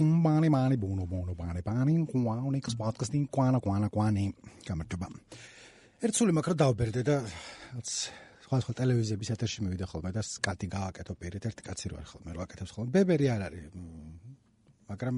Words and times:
ბანი 0.00 0.48
მანი 0.56 0.76
ბუნო 0.82 1.04
ბუნო 1.12 1.32
ბანი 1.40 1.60
ბანი 1.68 1.94
ყუაუნი 2.12 2.60
ქსპატკასტინ 2.66 3.24
ყანა 3.36 3.58
ყანა 3.64 3.88
ყანი 3.94 4.24
გამარჯობა 4.68 5.08
ერთსული 6.00 6.32
მაგრამ 6.32 6.60
დავბერდე 6.64 7.02
და 7.04 7.16
სხვა 8.50 8.58
სხვა 8.64 8.72
ტელევიზიების 8.80 9.28
ეთერში 9.30 9.62
მივიდა 9.62 9.86
ხოლმე 9.86 10.10
და 10.10 10.22
სკატი 10.26 10.66
გააკეთო 10.72 11.14
პირით. 11.20 11.44
ერთი 11.46 11.62
კაცი 11.62 11.90
რო 11.92 11.98
არ 12.00 12.06
ხოლმე 12.10 12.30
რო 12.34 12.40
აკეთებს 12.42 12.72
ხოლმე. 12.74 12.90
ბებერი 12.96 13.26
არ 13.30 13.42
არის 13.46 13.64
მაგრამ 14.90 15.16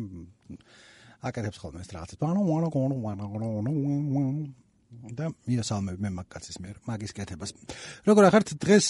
აკეთებს 1.30 1.58
ხოლმე 1.62 1.80
ეს 1.80 1.90
რაღაც 1.96 2.12
ბანო 2.20 2.40
ვანო 2.44 2.68
გონო 2.76 2.96
ვანო 3.06 3.24
გონო 3.32 3.72
და 5.16 5.30
მიასალმებ 5.48 5.96
მე 6.04 6.10
მაგკაცის 6.18 6.56
მიერ 6.60 6.76
მაგის 6.84 7.12
კეთებას. 7.16 7.50
როგორ 8.04 8.22
ახართ 8.28 8.48
დღეს 8.60 8.86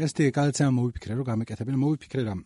ესეთი 0.00 0.32
კაცია 0.32 0.72
მოვიფიქრე 0.72 1.12
რომ 1.20 1.28
გამეკეთებინა. 1.28 1.76
მოვიფიქრე 1.84 2.22
რომ 2.24 2.40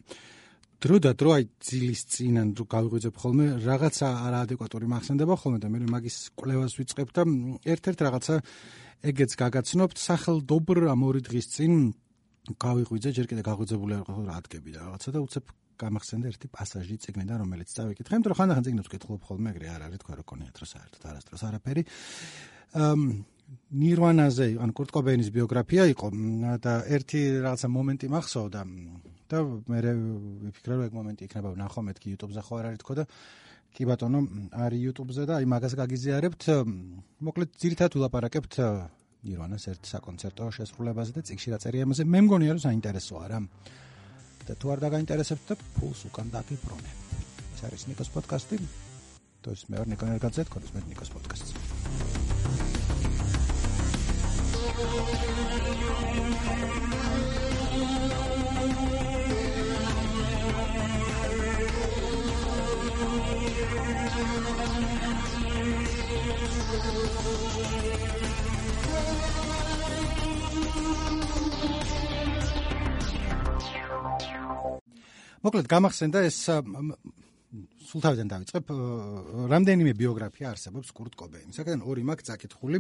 დრო 0.79 0.97
და 1.03 1.11
დრო 1.19 1.31
აი 1.35 1.45
ძილის 1.59 2.03
წინან 2.07 2.55
რო 2.55 2.65
გავიღვიძებ 2.71 3.15
ხოლმე. 3.19 3.47
რაღაცა 3.67 4.07
არაადეკვატური 4.31 4.87
მახსენდება 4.87 5.35
ხოლმე 5.35 5.59
და 5.59 5.69
მე 5.75 5.79
მაგის 5.91 6.17
კვლევას 6.39 6.73
ვიწყებ 6.79 7.09
და 7.19 7.23
ერთ-ერთ 7.67 7.99
რაღაცა 8.07 8.35
ეგეც 9.11 9.33
გაგაცნობთ. 9.43 9.97
სახელდობრ 9.99 10.79
ამ 10.95 11.01
ორი 11.03 11.21
დღის 11.27 11.47
წინ 11.51 11.73
გავიღვიძე 12.63 13.11
ჯერ 13.11 13.27
კიდე 13.27 13.43
გაღვიძებული 13.43 13.93
არ 13.99 14.05
ყო 14.07 14.23
რა 14.23 14.35
ადგები 14.39 14.71
და 14.71 14.79
რაღაცა 14.87 15.09
და 15.15 15.19
უცებ 15.27 15.45
გამახსენდა 15.83 16.27
ერთი 16.31 16.47
პასაჟი 16.47 16.97
წიგნიდან 17.03 17.37
რომელიც 17.43 17.69
წავიკითხე. 17.75 18.15
იმიტომ 18.15 18.31
რომ 18.31 18.39
ხანდახან 18.39 18.65
წიგნებს 18.67 18.89
ვკითხულობ 18.91 19.23
ხოლმე 19.27 19.49
ეგრე 19.55 19.67
არ 19.75 19.83
არის 19.83 19.99
თქვა 20.03 20.15
რო 20.15 20.25
კონიათ 20.31 20.57
რო 20.63 20.67
საერთოდ 20.79 21.03
არასდროს 21.11 21.43
არაფერი. 21.49 21.83
ნირვანაზე 23.83 24.47
ან 24.63 24.71
კურტ 24.77 24.91
კობეინის 24.95 25.31
ბიოგრაფია 25.35 25.85
იყო 25.95 26.07
და 26.63 26.73
ერთი 26.87 27.21
რაღაცა 27.43 27.69
მომენტი 27.73 28.07
მახსოვდა 28.13 28.61
და 29.30 29.38
მე 29.44 29.80
ვიფიქრე 30.44 30.74
რომ 30.78 30.84
ეგ 30.88 30.94
მომენტი 30.98 31.24
იქნება 31.28 31.50
ნახო 31.60 31.82
მეთქი 31.88 32.08
YouTube-ზე 32.14 32.42
ხო 32.44 32.54
არ 32.60 32.66
არის 32.70 32.80
თქო 32.84 32.94
და 33.00 33.04
კი 33.74 33.84
ბატონო 33.90 34.20
არის 34.54 34.80
YouTube-ზე 34.86 35.24
და 35.30 35.34
აი 35.42 35.46
მაგას 35.50 35.74
გაგიზიარებთ 35.80 36.44
მოკლედ 37.26 37.50
ძირითადად 37.58 37.98
ულაპარაკებთ 37.98 38.54
ნირვანას 39.24 39.64
ერთ 39.72 39.88
საკონცერტო 39.88 40.50
შესრულებაზე 40.58 41.12
და 41.18 41.22
წიგში 41.26 41.50
დაწერია 41.56 41.88
ამაზე 41.88 42.04
მე 42.06 42.20
მგონია 42.28 42.52
რომ 42.54 42.62
საინტერესოა 42.68 43.26
რა 43.32 43.40
და 44.44 44.54
თუ 44.60 44.68
არ 44.76 44.80
დაგაინტერესებთ 44.84 45.44
და 45.48 45.56
ფულს 45.80 46.02
უკან 46.12 46.28
დაგიბრუნე 46.36 46.92
ეს 47.56 47.62
არის 47.64 47.88
ნიკოს 47.90 48.10
პოდკასტი 48.14 48.56
то 49.44 49.50
есть 49.56 49.66
მე 49.72 49.76
ვარ 49.80 49.88
ნიკო 49.96 50.06
ნერგაძე 50.12 50.44
თქო 50.52 50.58
ეს 50.60 50.72
მე 50.76 50.80
ნიკოს 50.92 51.10
პოდკასტი 51.16 51.52
მოკლედ 75.49 75.69
გამახსენდა 75.71 76.23
ეს 76.29 76.39
სულ 77.89 78.03
თავიდან 78.05 78.29
დავიწყებ 78.29 78.71
რამდენიმე 79.49 79.93
ბიოგრაფია 79.97 80.51
არსებობს 80.53 80.91
კურტ 80.93 81.15
კობეინის. 81.17 81.57
საკეთენ 81.57 81.85
ორი 81.89 82.03
მაგ 82.05 82.21
წაკითხული. 82.29 82.79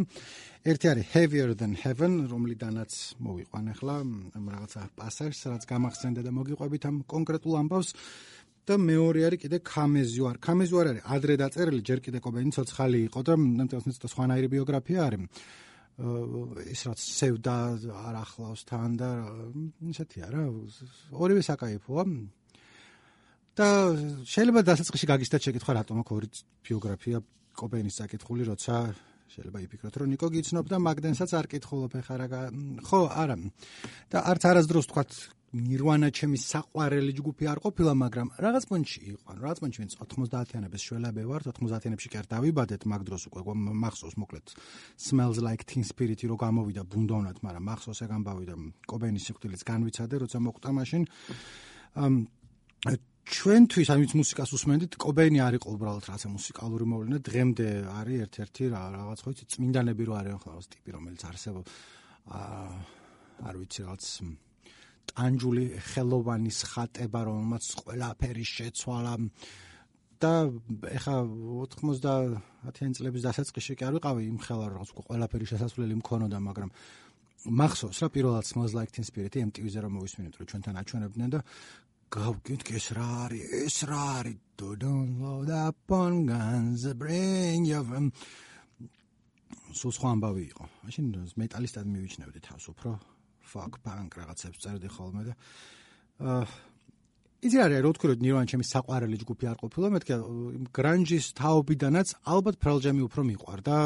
ერთი 0.69 0.86
არის 0.92 1.06
Heavier 1.14 1.48
Than 1.56 1.72
Heaven, 1.81 2.28
რომლიდანაც 2.28 2.92
მოვიყვან 3.16 3.64
ახლა 3.72 3.97
რაღაცა 4.36 4.83
პასაჟს, 5.00 5.41
რაც 5.48 5.62
გამახსენდა 5.72 6.20
და 6.20 6.31
მოგიყვებით 6.36 6.83
ამ 6.84 6.97
კონკრეტულ 7.09 7.55
ამბავს. 7.56 7.89
და 8.69 8.75
მეორე 8.77 9.21
არის 9.29 9.41
კიდე 9.45 9.59
Kamezwar. 9.65 10.35
Kamezwar 10.45 10.85
არის 10.93 11.03
ადრე 11.09 11.35
დაწერილი, 11.41 11.81
ჯერ 11.89 11.99
კიდე 12.05 12.19
კობეინი 12.21 12.53
ცოცხალი 12.53 12.99
იყო 13.09 13.21
და 13.25 13.35
ცოტა 13.73 14.09
სხვანაირი 14.13 14.49
ბიოგრაფია 14.53 15.01
არის. 15.09 15.25
ის 15.99 16.85
რაც 16.87 17.01
სევდა 17.03 17.55
არ 17.91 18.17
ახლავს 18.23 18.62
თან 18.71 18.93
და 19.01 19.09
ისეთი 19.91 20.23
არა 20.28 20.43
ორივე 21.11 21.43
საკაიფოა 21.43 22.05
და 23.59 23.69
შეიძლება 24.23 24.62
დასაწყისში 24.62 25.07
გაგისტათ 25.11 25.43
შეკითხვა 25.49 25.73
რატომ 25.83 25.99
აქ 26.05 26.12
ორი 26.15 26.28
ბიოგრაფია 26.62 27.19
კობეინის 27.59 27.99
საკითხული 27.99 28.47
როცა 28.47 28.75
შეიძლება 29.34 29.59
იფიქროთ 29.67 29.95
რომ 29.99 30.12
ნიკო 30.15 30.28
გიცნობ 30.39 30.71
და 30.71 30.78
მაგდენსაც 30.87 31.34
არ 31.34 31.47
კითხულობ 31.51 31.99
ეხა 31.99 32.15
რა 32.23 32.28
ხო 32.87 33.01
არა 33.11 33.37
და 34.15 34.19
არც 34.23 34.43
არასდროს 34.55 34.87
თქვათ 34.95 35.11
ნირვანა 35.48 36.09
ჩემი 36.12 36.36
საყვარელი 36.36 37.12
ჯგუფი 37.16 37.44
არ 37.48 37.59
ყოფილა 37.64 37.92
მაგრამ 37.97 38.28
რაღაც 38.36 38.64
პონჩი 38.69 39.00
იყო. 39.12 39.28
რაღაც 39.41 39.59
პონჩი 39.64 39.78
ვინც 39.81 39.92
90-იანების 39.97 40.82
შველაბე 40.84 41.22
ვარ 41.25 41.41
90-იანებში 41.48 42.09
კი 42.12 42.16
არ 42.20 42.26
დავიბადეთ 42.28 42.82
მაგ 42.84 43.00
დროს 43.09 43.22
უკვე 43.32 43.42
მახსოვს 43.56 44.16
მოკლედ. 44.20 44.47
Smells 45.00 45.41
like 45.41 45.64
teen 45.64 45.84
spirit 45.88 46.20
რო 46.20 46.36
გამოვიდა 46.36 46.82
ბუნდოვნად 46.84 47.41
მაგრამ 47.41 47.64
მახსოვს 47.64 48.00
ეგ 48.04 48.10
ამბავი 48.12 48.44
და 48.44 48.54
კობეინის 48.92 49.25
სიკვდილიც 49.25 49.62
განვიცადე 49.64 50.14
როცა 50.20 50.38
მოკვდა 50.44 50.70
მაშინ. 50.76 51.03
ჩვენთვის 53.28 53.88
ამის 53.92 54.12
მუსიკას 54.16 54.50
უსმენდით 54.56 54.97
კობეინი 54.97 55.41
არ 55.44 55.54
იყო 55.60 55.69
უბრალოდ 55.76 56.04
რაღაცა 56.09 56.28
მუსიკალური 56.32 56.84
მოვლენა 56.88 57.19
დღემდე 57.28 57.66
არის 57.92 58.20
ერთ-ერთი 58.25 58.65
რაღაც 58.72 59.20
ხო 59.20 59.30
იცი 59.36 59.44
წმინდანები 59.53 60.03
რო 60.09 60.12
არიან 60.16 60.38
ხო 60.41 60.48
რაღაც 60.48 60.66
ტიპი 60.72 60.88
რომელიც 60.97 61.22
არსებობს 61.28 61.69
აა 62.32 62.72
არ 63.53 63.54
ვიცი 63.60 63.80
რაღაც 63.84 64.03
ტანჯული 65.11 65.65
ხელოვანის 65.93 66.59
ხატება 66.73 67.21
რომელმაც 67.29 67.65
ყველაფერი 67.83 68.45
შეცვალა. 68.57 69.15
და 70.19 70.51
ეხა 70.99 71.17
90-იან 71.23 72.93
წლების 72.99 73.23
დასაწყისში 73.23 73.75
კი 73.79 73.85
არ 73.87 73.93
ვიყავი 73.99 74.23
იმ 74.27 74.39
ხელარ 74.43 74.71
რაღაც 74.75 74.91
ყველაფერი 74.99 75.47
შესაძლებელი 75.47 75.95
მქონოდა 76.03 76.39
მაგრამ 76.43 76.71
მახსოვს 77.47 78.03
რა 78.03 78.09
პირველად 78.11 78.45
smells 78.51 78.75
like 78.75 78.91
teen 78.91 79.07
spirit 79.07 79.39
MTV-ზე 79.39 79.79
რომ 79.85 79.95
მოვისმინეთ 79.95 80.35
რომ 80.43 80.49
ჩვენთან 80.51 80.75
აჩვენებდნენ 80.83 81.31
და 81.35 81.41
გავკითხე 82.19 82.75
ეს 82.81 82.89
რა 82.99 83.09
არის 83.23 83.45
ეს 83.63 83.77
რა 83.87 84.03
არის? 84.19 84.39
Don't 84.59 85.23
load 85.23 85.51
up 85.55 85.93
on 85.95 86.27
guns 86.27 86.83
bring 86.99 87.63
your 87.71 87.85
სულ 89.79 89.93
სხვა 89.95 90.09
ამბავი 90.17 90.43
იყო. 90.51 90.65
მაშინ 90.83 91.05
მეტალისტად 91.39 91.87
მივიჩნევდი 91.95 92.41
თავს 92.49 92.65
უფრო 92.73 92.91
fuck 93.48 93.81
punk 93.84 94.10
რაღაცებს 94.20 94.59
წერდი 94.64 94.88
ხოლმე 94.92 95.22
და 95.28 95.34
აა 96.22 96.42
იცი 97.38 97.59
რა 97.62 97.81
რო 97.86 97.91
თქვი 97.94 98.09
რომ 98.10 98.22
ნირვანა 98.26 98.50
ჩემი 98.50 98.64
საყვარელი 98.66 99.16
ჯგუფი 99.22 99.47
არ 99.47 99.59
ყოფილა 99.62 99.88
მეთქე 99.94 100.14
გრანჯის 100.75 101.26
თაობიდანაც 101.38 102.09
ალბათ 102.34 102.56
ფრელჯემი 102.59 103.03
უფრო 103.06 103.22
მიყვარდა 103.31 103.76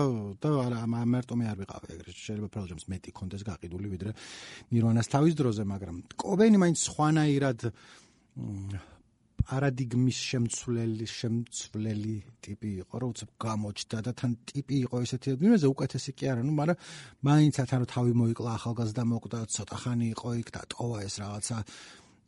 და 0.40 0.48
არა 0.62 0.78
ამარტო 0.88 1.36
მე 1.36 1.44
არ 1.52 1.58
ვიყავი 1.60 1.92
ეგრე 1.92 2.14
შეიძლება 2.16 2.48
ფრელჯემს 2.48 2.88
მეტი 2.88 3.10
კონდეს 3.12 3.44
გაყიდული 3.44 3.92
ვიდრე 3.92 4.10
ნირვანას 4.72 5.12
თავის 5.12 5.36
დროზე 5.36 5.68
მაგრამ 5.68 5.96
კობენი 6.16 6.56
მაინც 6.64 6.78
სხვანაირად 6.80 7.60
პარადიგმის 9.48 10.19
შემცვლელი 10.30 11.06
შემცვლელი 11.19 12.16
ტიპი 12.44 12.70
იყო, 12.82 12.94
რომ 13.03 13.08
უცებ 13.12 13.30
გამოჩნდა 13.44 13.98
და 14.06 14.12
თან 14.19 14.32
ტიპი 14.50 14.76
იყო 14.86 14.97
ესეთი, 15.04 15.28
იმაზე 15.48 15.66
უკეთესი 15.75 16.10
კი 16.19 16.25
არა, 16.32 16.42
ნუ, 16.47 16.53
მაგრამ 16.60 16.78
მაინც 17.28 17.54
თან 17.70 17.78
რომ 17.82 17.88
თავი 17.94 18.12
მოიკლა 18.22 18.50
ახალგაზრდა 18.58 19.03
მოკვდა, 19.12 19.38
ცოტა 19.54 19.76
ხანი 19.82 20.06
იყო 20.14 20.28
იქ 20.42 20.48
და 20.56 20.62
ტოვა 20.72 20.98
ეს 21.06 21.14
რაღაცა, 21.22 21.56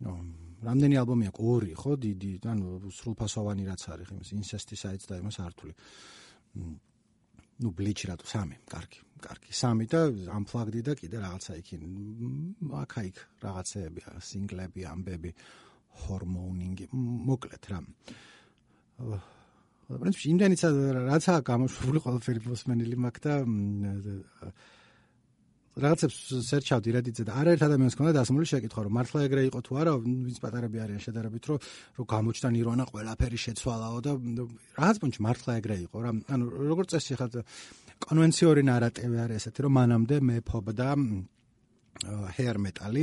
ნუ, 0.04 0.12
რამდენი 0.64 0.94
ალბომი 1.02 1.24
აქვს? 1.30 1.40
ორი, 1.54 1.70
ხო, 1.80 1.92
დიდი, 2.04 2.32
ანუ 2.52 2.66
სრულფასოვანი 2.98 3.62
რაც 3.68 3.82
არის, 3.94 4.08
იმის 4.14 4.30
ინსესტი 4.38 4.74
საიტს 4.82 5.06
და 5.10 5.14
იმას 5.20 5.36
ართული. 5.44 5.72
ნუ 7.62 7.70
ბლიჩი 7.70 8.10
რატო 8.10 8.26
სამი, 8.26 8.56
კარგი, 8.66 9.00
კარგი. 9.22 9.50
სამი 9.54 9.84
და 9.86 10.00
ამფლაგდი 10.36 10.80
და 10.82 10.92
კიდე 10.98 11.16
რაღაცა 11.22 11.52
იქ. 11.60 11.68
აქა-იქ 12.82 13.16
რაღაცეებია, 13.44 14.08
სინგლები, 14.18 14.80
ამბები. 14.90 15.30
ჰორმოუნინგი 16.02 16.84
მოკლედ 17.30 17.64
რა. 17.70 17.78
პრინციპში 19.84 20.28
იმდენიც 20.34 20.62
რაცა 21.10 21.34
გამოშვებული 21.44 21.98
ყველაფერი 22.04 22.40
მოსმენილი 22.48 22.96
მაქვს 23.04 23.22
და 23.24 23.34
რაღაცებს 25.74 26.16
სერჩავდი 26.46 26.90
რედიტზე 26.94 27.24
და 27.26 27.34
არაერთ 27.34 27.62
ადამიანს 27.66 27.96
ქონდა 27.98 28.12
დასმული 28.14 28.46
შეკითხვა 28.46 28.82
რომ 28.86 28.92
მართლა 28.94 29.22
ეგრე 29.26 29.42
იყო 29.50 29.60
თუ 29.66 29.72
არა 29.82 29.92
ვინც 30.06 30.38
პატარები 30.38 30.78
არიან 30.84 31.02
შედარებით 31.02 31.44
რომ 31.50 31.58
რომ 31.98 32.06
გამოჩნდა 32.14 32.48
ნირვანა 32.54 32.84
ყველაფერი 32.94 33.38
შეცვალაო 33.44 33.98
და 34.06 34.12
რაღაც 34.78 34.96
პონჩი 35.02 35.20
მართლა 35.26 35.52
ეგრე 35.58 35.76
იყო 35.84 35.98
რა. 36.04 36.10
ანუ 36.30 36.44
როგორც 36.70 36.88
წესი 36.94 37.14
ხა 37.18 37.26
კონვენციური 38.06 38.62
ნარატივი 38.70 39.18
არის 39.24 39.36
ესეთი 39.42 39.60
რომ 39.66 39.72
მანამდე 39.74 40.16
მეფობდა 40.30 40.88
ჰეარ 42.38 42.58
მეტალი 42.62 43.02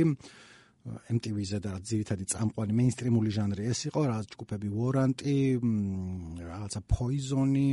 MTV-ზე 0.82 1.58
და 1.62 1.72
ძირითადი 1.78 2.24
წამყვანი 2.32 2.72
მეინსტრიმული 2.74 3.30
ჟანრი 3.36 3.68
ეს 3.70 3.80
იყო, 3.90 4.00
რაღაც 4.10 4.26
ჯგუფები 4.34 4.68
Warranty, 4.74 5.36
რაღაცა 6.42 6.80
Poison-ი 6.90 7.68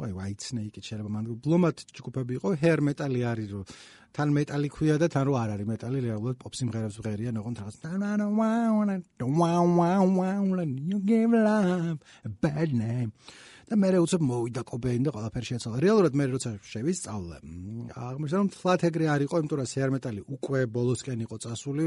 აი 0.00 0.12
white 0.16 0.40
snake-ი 0.40 0.80
შეიძლება 0.80 1.10
მან 1.12 1.26
ბლომად 1.44 1.76
ჯგუფები 1.92 2.32
იყო 2.40 2.48
hair 2.62 2.80
metal-ი 2.80 3.20
არის 3.28 3.48
რომ 3.52 3.64
თან 4.16 4.28
მეტალი 4.36 4.68
ქვია 4.72 4.96
და 4.96 5.06
თან 5.12 5.24
რო 5.28 5.34
არ 5.36 5.50
არის 5.52 5.68
მეტალი 5.68 5.98
რეალურად 6.06 6.36
pop 6.40 6.56
სიმღერებს 6.56 6.96
ვღერიან 6.96 7.36
ოღონდ 7.36 7.56
რაღაც 7.60 7.76
name 12.72 13.12
და 13.72 13.76
მე 13.80 13.88
როცა 13.96 14.18
მოვიდა 14.20 14.62
კობეინ 14.68 15.06
და 15.06 15.10
ყველაფერი 15.16 15.46
შეცვალა 15.48 15.78
რეალურად 15.80 16.16
მე 16.20 16.24
როცა 16.28 16.50
შევისწავლე 16.60 17.36
აღმოჩნდა 17.96 18.36
რომ 18.36 18.48
flat 18.52 18.82
ეგრე 18.88 19.06
არ 19.08 19.24
იყო 19.24 19.40
იმიტომ 19.40 19.58
რომ 19.62 19.68
hair 19.72 19.90
metal-ი 19.94 20.20
უკვე 20.36 20.60
ბოლოსკენ 20.76 21.24
იყო 21.24 21.36
წასული 21.44 21.86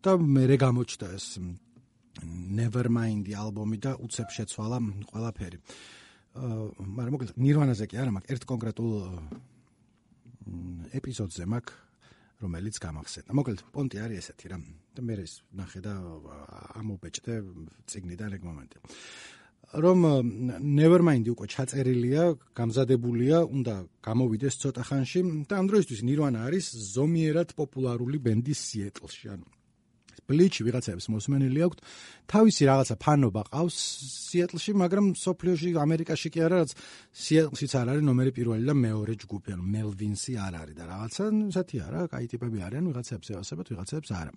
და 0.00 0.10
მე 0.16 0.56
გამოჩნდა 0.64 1.06
ეს 1.18 1.26
nevermind-ი 2.58 3.32
ალბომი 3.44 3.76
და 3.84 3.92
უცებ 4.08 4.28
შეცვალა 4.38 4.78
ყველაფერი 5.12 5.58
მაგრამ 6.96 7.12
მოკლედ 7.12 7.36
nirvana-ზე 7.44 7.84
კი 7.92 8.00
არა 8.00 8.14
მაქვს 8.16 8.32
ერთ 8.32 8.48
კონკრეტულ 8.48 8.90
ეპიზოდზე 10.96 11.44
მაქვს 11.44 11.76
რომელიც 12.38 12.76
გამახსენდა. 12.78 13.34
მოკლედ 13.34 13.60
პონტი 13.74 13.96
არის 13.98 14.18
ესეთი 14.22 14.46
რა. 14.48 14.58
და 14.94 15.00
მე 15.02 15.14
ეს 15.18 15.32
ნახე 15.58 15.80
და 15.82 15.92
ამობეჭდე 16.78 17.34
ციგნიდან 17.90 18.30
ეგ 18.38 18.42
მომენტი. 18.46 18.78
რომ 19.76 19.98
nevermind-ი 20.78 21.30
უკვე 21.34 21.46
ჩაწერილია, 21.52 22.22
გამზადებულია, 22.56 23.44
უნდა 23.44 23.74
გამოვიდეს 24.00 24.54
ცოტა 24.64 24.82
ხანში 24.88 25.20
და 25.44 25.54
ამ 25.60 25.66
დროისთვის 25.68 26.00
nirvana 26.08 26.48
არის 26.48 26.72
ზომიერად 26.96 27.52
პოპულარული 27.52 28.16
ბენდი 28.16 28.54
სიეტლში. 28.56 29.24
ანუ 29.36 29.57
ბლიჩი 30.28 30.60
ვიღაცებს 30.68 31.06
მოსმენილი 31.08 31.60
აქვს 31.64 31.78
თავისი 32.28 32.62
რაღაცა 32.68 32.94
ფანობა 33.00 33.42
ყავს 33.48 33.76
სიეტლში 34.28 34.72
მაგრამ 34.82 35.06
სოფლიოში 35.16 35.70
ამერიკაში 35.80 36.28
კი 36.34 36.40
არა 36.44 36.56
რაც 36.60 36.70
სიეტლშიც 37.24 37.72
არ 37.80 37.88
არის 37.92 38.04
ნომერი 38.08 38.32
პირველი 38.36 38.64
და 38.68 38.74
მეორე 38.76 39.14
ჯგუფი 39.24 39.56
ანუ 39.56 39.64
მელვინსი 39.72 40.32
არ 40.36 40.54
არის 40.60 40.76
და 40.76 40.84
რაღაცა 40.92 41.24
ისეთი 41.48 41.76
არა 41.88 42.00
კაი 42.12 42.26
ტიპები 42.28 42.58
არიან 42.68 42.84
ვიღაცებს 42.92 43.26
ევასებათ 43.32 43.66
ვიღაცებს 43.72 44.08
არა. 44.20 44.32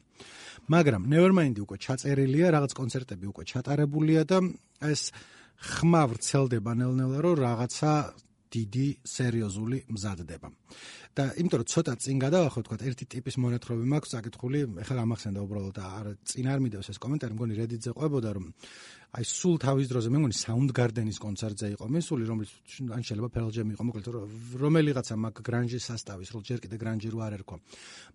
მაგრამ 0.71 1.01
nevermind 1.11 1.55
უკვე 1.59 1.77
ჩაწერილია 1.85 2.47
რაღაც 2.55 2.71
კონცერტები 2.71 3.25
უკვე 3.35 3.43
ჩატარებულია 3.51 4.21
და 4.31 4.37
ეს 4.87 5.11
ხმა 5.59 6.03
ვრცელდება 6.09 6.71
ნელ-ნელა 6.79 7.19
რომ 7.19 7.35
რაღაცა 7.45 7.91
დიდი 8.51 8.87
სერიოზული 9.07 9.77
მზადდება. 9.91 10.49
და 11.11 11.23
იმიტომ 11.35 11.59
რომ 11.59 11.67
ცოტა 11.67 11.93
წინ 11.99 12.17
გადავახო 12.23 12.59
თქვა 12.63 12.77
ერთი 12.87 13.05
ტიპის 13.11 13.35
მონათხრობი 13.43 13.83
მაქვს 13.91 14.13
საკითხული 14.15 14.59
ეხლა 14.79 14.95
გამახსენდა 15.01 15.39
უბრალოდ 15.43 15.77
არ 15.83 16.05
წინ 16.23 16.45
არ 16.53 16.59
მიდევს 16.63 16.87
ეს 16.93 16.99
კომენტარი 17.03 17.35
მგონი 17.35 17.53
Reddit-ზე 17.59 17.91
ყვებოდა 17.99 18.29
რომ 18.31 18.45
აი 19.11 19.25
სულ 19.27 19.57
თავის 19.59 19.89
დროზე 19.91 20.07
მე 20.07 20.19
მგონი 20.21 20.35
Soundgarden-ის 20.39 21.17
კონცერტზე 21.19 21.69
იყო 21.73 21.87
მისული 21.91 22.27
რომლის 22.29 22.51
ან 22.95 23.01
შეიძლება 23.03 23.41
Jam 23.51 23.73
იყო 23.75 23.83
მოკლედ 23.83 24.05
რომელიღაცა 24.55 25.15
მაგ 25.19 25.41
გრანჟის 25.43 25.83
სასტავის 25.83 26.31
რო 26.31 26.39
ჯერ 26.47 26.59
კიდე 26.63 26.77
გრანჟი 26.79 27.11
რო 27.11 27.19
არ 27.19 27.33
ერქვა. 27.43 27.57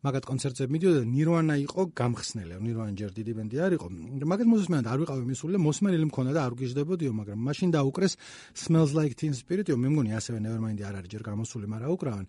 მაგათ 0.09 0.25
კონცერტზე 0.25 0.65
მიდიოდა 0.73 1.03
Nirvana 1.05 1.57
იყო 1.61 1.81
გამხსნელი 2.01 2.57
Nirvana 2.65 2.97
ჯერ 2.97 3.13
დიდი 3.13 3.33
ბენდი 3.37 3.57
არ 3.61 3.73
იყო. 3.77 3.87
მაგათ 4.25 4.49
მუსიკმენად 4.57 4.87
არ 4.89 4.99
ვიყავი 5.05 5.25
მისული 5.29 5.53
და 5.53 5.61
მოსმენილი 5.69 6.05
მქონდა 6.09 6.33
და 6.33 6.41
არ 6.49 6.53
ვგიჟდებოდიო 6.57 7.13
მაგრამ 7.13 7.39
მაშინ 7.45 7.69
დაუკრეს 7.77 8.13
Smells 8.57 8.93
Like 8.97 9.15
Teen 9.21 9.37
Spirit-ო 9.37 9.77
მე 9.77 9.89
მგონი 9.93 10.17
ასევე 10.17 10.41
Nevermind 10.41 10.81
არ 10.81 10.97
არის 11.05 11.13
ჯერ 11.13 11.23
გამოსული 11.29 11.67
მაგრამ 11.77 11.93
უკრავენ. 11.93 12.27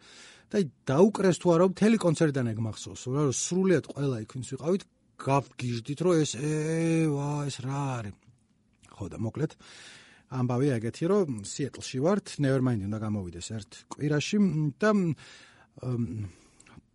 და 0.52 0.58
დაუკრეს 0.92 1.38
თუ 1.40 1.48
არა 1.56 1.66
მთელი 1.72 1.98
კონცერტიდან 2.04 2.46
ეგ 2.52 2.60
მახსოვს 2.68 3.02
რა 3.16 3.22
რომ 3.28 3.36
სრულიად 3.36 3.86
ყველა 3.96 4.18
იქ 4.24 4.30
ვინც 4.32 4.48
ვიყავით 4.56 4.82
გავგიჟდით 5.20 6.00
რომ 6.08 6.14
ეს 6.24 6.32
ე 6.40 6.56
ვა 7.12 7.32
ეს 7.52 7.58
რა 7.68 7.80
არის 8.00 8.27
ხო 8.98 9.06
და 9.14 9.18
მოკლედ 9.22 9.54
ამბავი 10.28 10.68
ეგეთი 10.76 11.06
რომ 11.08 11.40
სიეტლში 11.48 12.00
ვართ 12.04 12.36
nevermind 12.44 12.84
უნდა 12.90 12.98
გამოვიდეს 13.06 13.48
ერთ 13.58 13.72
კვირაში 13.94 14.38
და 14.82 14.92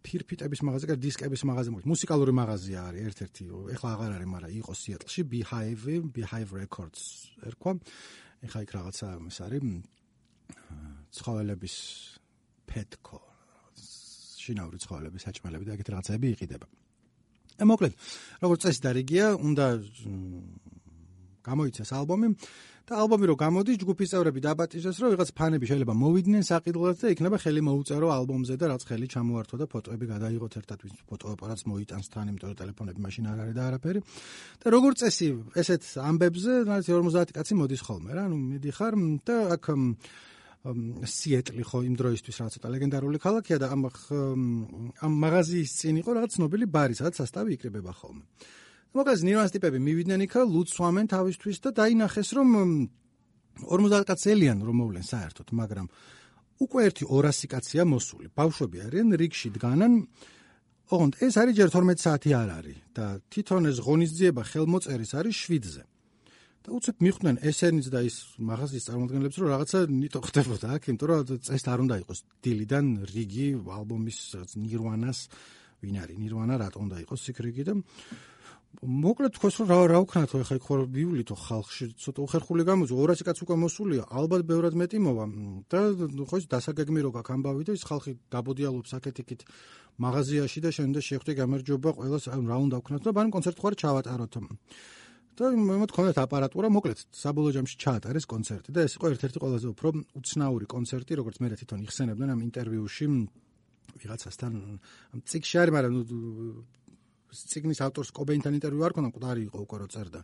ფირფიტების 0.02 0.60
მაღაზია 0.66 0.92
და 0.92 0.98
დისკების 0.98 1.42
მაღაზია 1.46 1.72
მოკლედ 1.72 1.90
მუსიკალური 1.94 2.32
მაღაზია 2.34 2.80
არის 2.90 3.02
ერთ-ერთი. 3.08 3.44
ეხლა 3.74 3.88
აღარ 3.94 4.10
არის 4.18 4.28
მაგრამ 4.34 4.52
იყო 4.58 4.72
სიეტლში 4.82 5.22
beehive 5.32 5.84
beehive 6.10 6.50
records 6.58 7.02
ერქვა. 7.46 7.72
ეხლა 8.42 8.58
იქ 8.66 8.70
რაღაცა 8.76 9.08
ეს 9.30 9.38
არის 9.46 9.62
ცხოველების 11.14 11.76
petco 12.66 13.18
შინაური 14.42 14.78
ცხოველების 14.82 15.22
საჭმელები 15.22 15.64
და 15.70 15.74
ეგეთ 15.78 15.88
რაღაცები 15.94 16.26
იყიდება. 16.34 16.66
და 17.62 17.64
მოკლედ, 17.68 17.92
როგორც 18.42 18.60
წესი 18.66 18.80
და 18.82 18.90
რიგია, 18.96 19.26
უნდა 19.38 19.66
გამოიცეს 21.46 21.90
ალბომი 21.92 22.28
და 22.82 22.98
ალბომი 22.98 23.28
რო 23.30 23.36
გამოდის, 23.38 23.78
ჯგუფის 23.78 24.10
წევრები 24.12 24.40
დაბატიზეს, 24.42 24.96
რომ 24.98 25.12
ვიღაც 25.14 25.30
ფანები 25.38 25.68
შეიძლება 25.70 25.94
მოვიდნენ 26.02 26.42
საყიდლად 26.48 26.96
და 26.98 27.12
იქნება 27.14 27.36
ხელი 27.38 27.62
მოუწერო 27.62 28.08
ალბომზე 28.10 28.54
და 28.58 28.66
რაც 28.74 28.82
ხელი 28.90 29.06
ჩამოართო 29.06 29.54
და 29.62 29.66
ფოტოები 29.70 30.06
გადაიღოთ 30.10 30.52
ერთად 30.60 30.78
ვის 30.82 30.94
ფოტოაპარატს 31.06 31.64
მოიტანს 31.70 32.10
თან, 32.10 32.26
იმიტომ 32.34 32.48
რომ 32.50 32.58
ტელეფონები 32.58 33.00
მაშინ 33.06 33.24
არ 33.30 33.38
არის 33.46 33.54
და 33.54 33.62
არაფერი. 33.70 34.00
და 34.60 34.66
როგორც 34.74 34.96
წესი, 34.98 35.28
ესეთ 35.62 35.82
ამბებზე, 36.10 36.52
რაც 36.66 36.84
50 36.90 37.32
კაცი 37.38 37.54
მოდის 37.62 37.82
ხოლმე 37.86 38.10
რა, 38.18 38.22
ანუ 38.26 38.36
მიდიხარ 38.50 38.94
და 39.22 39.36
აქ 39.56 39.64
სიეტლი 40.62 41.64
ხო 41.66 41.78
იმ 41.90 41.94
დროისთვის 41.98 42.36
რაღაც 42.38 42.54
ცოტა 42.54 42.68
ლეგენდარული 42.70 43.18
ქალაქია 43.18 43.58
და 43.58 43.74
ამ 43.74 43.90
ამ 43.90 45.12
მაღაზიის 45.22 45.70
წინ 45.74 45.96
იყო 46.06 46.10
რაღაც 46.22 46.30
ცნობილი 46.38 46.66
ბარი, 46.70 46.94
სადაც 46.94 47.18
სასტავი 47.18 47.58
იკრიბება 47.58 47.90
ხოლმე. 47.90 48.22
მოკლედ 48.92 49.22
ნირვანს 49.24 49.52
ტიპები 49.56 49.78
მივიდნენ 49.80 50.20
იქა, 50.28 50.40
ლუცვამენ 50.52 51.06
თავისთვის 51.08 51.58
და 51.64 51.70
დაინახეს 51.80 52.28
რომ 52.36 52.48
50 53.64 54.04
კაცი 54.08 54.28
ელიან 54.36 54.58
რომ 54.68 54.76
მოვლენ 54.82 55.04
საერთოდ, 55.08 55.48
მაგრამ 55.56 55.86
უკვე 56.60 56.80
ერთი 56.88 57.04
200 57.08 57.48
კაცია 57.52 57.82
მოსული. 57.88 58.28
ბავშვები 58.36 58.78
არიან, 58.86 59.08
რიგში 59.16 59.48
დგანან. 59.56 59.92
ოღონდ 60.92 61.14
ეს 61.24 61.34
არის 61.40 61.54
ჯერ 61.56 61.68
12 61.72 62.04
საათი 62.04 62.30
არ 62.36 62.48
არის 62.52 62.78
და 62.92 63.06
თვითონ 63.32 63.62
ეს 63.72 63.78
ღონისძიება 63.80 64.42
ხელმოწერის 64.44 65.12
არის 65.16 65.36
7-ზე. 65.40 65.84
და 66.62 66.70
უცებ 66.78 66.96
მიხვდნენ 67.02 67.36
ესენიც 67.42 67.86
და 67.90 68.00
ის 68.06 68.16
მაღაზიის 68.38 68.84
წარმოადგენლებს 68.86 69.36
რომ 69.42 69.48
რაღაცა 69.50 69.78
ნიტო 69.98 70.20
ხდებოდა 70.22 70.66
აქ, 70.78 70.82
იმიტომ 70.92 71.08
რომ 71.10 71.40
წეს 71.42 71.64
არ 71.66 71.78
უნდა 71.82 71.96
იყოს 72.06 72.18
დილიდან 72.38 72.86
რიგი 73.02 73.46
ალბომის 73.66 74.18
ნირვანას 74.62 75.18
ვინ 75.82 75.96
არის 76.06 76.16
ნირვანა 76.22 76.54
რატომ 76.62 76.80
უნდა 76.86 76.96
იყოს 77.02 77.22
იქ 77.34 77.38
რიგი 77.42 77.64
და 77.66 77.74
მოკლედ 78.80 79.36
თქვენს 79.36 79.56
რა 79.68 79.78
რა 79.92 79.98
ვქნათო 80.02 80.40
ეხა 80.42 80.56
იქ 80.58 80.64
ხარ 80.66 80.80
ბიულითო 80.90 81.36
ხალხში 81.38 81.86
ცოტა 82.02 82.20
უხერხული 82.24 82.64
გამოძო 82.66 82.96
200 82.98 83.26
კაც 83.28 83.38
უკვე 83.44 83.56
მოსულია 83.62 84.04
ალბათ 84.10 84.42
ბევრად 84.48 84.74
მეტი 84.80 84.98
მოვა 85.06 85.26
და 85.70 85.80
ხო 86.26 86.36
ის 86.40 86.46
დასაგეგმირო 86.50 87.12
გაქვს 87.14 87.34
ამბავი 87.36 87.68
და 87.68 87.76
ის 87.78 87.84
ხალხი 87.86 88.16
დაბოდიალობს 88.32 88.90
აქეთ-იქით 88.98 89.44
მაღაზიაში 90.02 90.58
და 90.64 90.70
შემდეგ 90.72 91.02
შეხვდი 91.04 91.32
გამარჯობა 91.38 91.90
ყველას 92.00 92.24
რა 92.32 92.56
უნდა 92.64 92.76
ვქნათ. 92.80 93.02
და 93.06 93.10
ბან 93.12 93.28
კონცერტ 93.30 93.56
ხوار 93.60 93.74
ჩავატაროთ. 93.76 94.34
და 95.32 95.44
მე 95.52 95.76
მეთქონეთ 95.84 96.16
აპარატურა 96.26 96.68
მოკლედ 96.72 96.98
საბოლოო 97.08 97.52
ჯამში 97.56 97.76
ჩაატარეს 97.80 98.26
კონცერტი 98.28 98.68
და 98.68 98.84
ეს 98.84 99.00
იყო 99.00 99.06
ერთ-ერთი 99.16 99.38
ყველაზე 99.40 99.66
უფრო 99.72 99.88
უცნაური 100.20 100.66
კონცერტი 100.68 101.12
როგორც 101.20 101.36
მე 101.40 101.56
თვითონ 101.56 101.80
იხსენებდნენ 101.86 102.28
ამ 102.34 102.40
ინტერვიუში. 102.48 103.06
ვიღაცასთან 104.00 104.52
ამ 105.12 105.20
წიგში 105.28 105.56
არის 105.60 105.72
მაგრამ 105.76 105.94
ციგნის 107.32 107.80
ავტორს 107.86 108.10
კობეინთან 108.12 108.52
ინტერვიუ 108.58 108.84
არ 108.86 108.92
ქონდა, 108.96 109.08
მკვდარი 109.12 109.42
იყო 109.48 109.58
უკვე 109.64 109.76
რო 109.82 109.88
წერდა. 109.92 110.20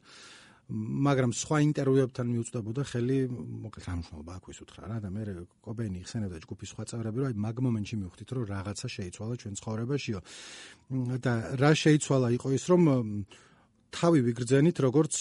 მაგრამ 0.68 1.32
სხვა 1.32 1.58
ინტერვიუებთან 1.64 2.26
მიუწვდებოდა 2.28 2.82
ხელი, 2.92 3.18
მოკლედ 3.64 3.86
ამშობა 3.88 4.32
აქვს 4.36 4.48
ის 4.52 4.58
უთხრა 4.68 4.84
რა 4.84 4.98
და 5.00 5.08
მე 5.08 5.22
კობეინი 5.64 5.96
იხსენებდა 6.04 6.38
ჯგუფის 6.44 6.68
სხვა 6.76 6.84
წევრები, 6.92 7.18
რომ 7.24 7.28
აი 7.32 7.36
მაგ 7.40 7.56
მომენტში 7.64 7.96
მივხვდით, 8.04 8.28
რომ 8.36 8.44
რაღაცა 8.52 8.86
შეიცვალა 8.96 9.34
ჩვენ 9.40 9.54
ცხოვრებაშიო. 9.56 10.18
და 11.24 11.32
რა 11.56 11.72
შეიცვალა 11.72 12.28
იყო 12.36 12.48
ის, 12.52 12.64
რომ 12.68 12.82
თავი 13.88 14.20
ვიგრძენით 14.28 14.76
როგორც 14.84 15.14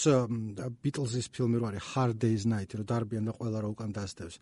ბიტლზის 0.84 1.26
ფილმი 1.32 1.56
რო 1.60 1.66
არის 1.72 1.84
Hard 1.96 2.16
Day's 2.20 2.44
Night 2.44 2.76
რო 2.76 2.84
დარბიან 2.84 3.24
და 3.28 3.32
ყველა 3.32 3.58
რო 3.64 3.68
უკან 3.72 3.90
დასდევს 3.96 4.36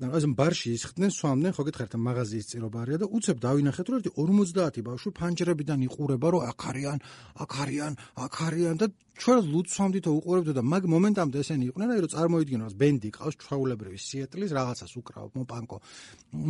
ასე 0.00 0.28
ბარში 0.32 0.72
ისხდნენ 0.78 1.10
სვამდნენ 1.12 1.52
ხო 1.52 1.64
გითხარით 1.68 1.94
მაღაზიის 2.00 2.46
წირობარია 2.50 2.98
და 3.02 3.06
უცებ 3.12 3.36
დავინახეთ 3.44 3.86
რომ 3.90 3.98
ერთი 4.00 4.12
50 4.16 4.80
ბავშვი 4.88 5.10
ფანჯრებიდან 5.20 5.84
იყურება 5.84 6.28
რომ 6.32 6.46
აქ 6.50 6.60
არიან 6.70 6.98
აქ 7.44 7.52
არიან 7.64 7.92
აქ 8.24 8.34
არიან 8.48 8.76
და 8.80 8.86
ჩვენ 9.20 9.38
ლუცვამდითო 9.52 10.10
უყურებდო 10.16 10.52
და 10.56 10.62
მაგ 10.64 10.82
მომენტამდე 10.88 11.36
ესენი 11.44 11.64
იყვნენ 11.68 11.88
აი 11.92 12.00
რომ 12.00 12.12
წარმოიდგინოს 12.16 12.74
ბენდი 12.80 13.08
ყავს 13.12 13.36
ჩვეულებრივი 13.44 13.98
სიეტლის 14.00 14.50
რაღაცას 14.56 14.92
უკრავ 14.96 15.26
მოპანკო 15.36 15.76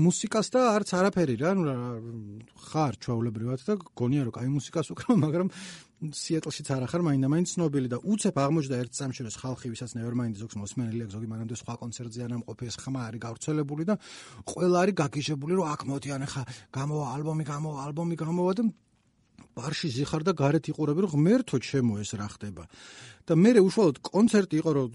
მუსიკას 0.06 0.46
და 0.54 0.60
არც 0.78 0.88
არაფერი 1.00 1.34
რა 1.42 1.50
ნუ 1.58 1.74
ხარ 2.70 2.94
ჩვეულებრივად 3.02 3.60
და 3.66 3.74
გონია 3.98 4.22
რომ 4.30 4.34
კაი 4.38 4.48
მუსიკას 4.54 4.94
უკრავ 4.94 5.18
მაგრამ 5.26 5.48
სიეტლშიც 6.00 6.68
არ 6.72 6.84
ახარ 6.88 7.02
მაინდა-მაინც 7.04 7.48
ცნობილი 7.52 7.88
და 7.92 7.98
უცებ 8.00 8.36
აღმოჩნდა 8.40 8.76
ერთ 8.80 8.92
წამში 8.96 9.20
რომ 9.26 9.34
ხალხი 9.36 9.68
ვისაც 9.68 9.90
nevermind 10.00 10.34
ზოგს 10.40 10.56
მოსმენელი 10.56 11.04
აქვს 11.04 11.12
ზოგი 11.12 11.28
მანამდე 11.28 11.56
სხვა 11.60 11.74
კონცერტზე 11.76 12.20
არ 12.24 12.32
ამყოფი 12.40 12.64
ეს 12.72 12.76
ხმა 12.80 13.00
არის 13.04 13.20
გავრცელებული 13.20 13.84
და 13.84 13.94
ყველა 14.48 14.76
არის 14.80 14.96
გაგიჟებული 14.96 15.52
რომ 15.60 15.66
აქ 15.76 15.80
მოდიან 15.92 16.24
ახლა 16.24 16.42
გამოვა 16.72 17.06
ალბომი 17.20 17.44
გამოვა 17.52 17.78
ალბომი 17.84 18.16
გამოვა 18.16 18.52
და 18.56 18.64
ბარში 19.60 19.88
ზიხარ 19.92 20.22
და 20.24 20.32
გარეთ 20.40 20.64
იყურები 20.72 21.04
რომ 21.04 21.12
ღმერთო 21.20 21.56
ჩემო 21.60 22.00
ეს 22.00 22.16
რა 22.16 22.28
ხდება. 22.32 22.64
და 23.28 23.32
მე 23.36 23.50
უშუალოდ 23.60 23.96
კონცერტი 24.00 24.56
იყო 24.56 24.70
რომ 24.72 24.90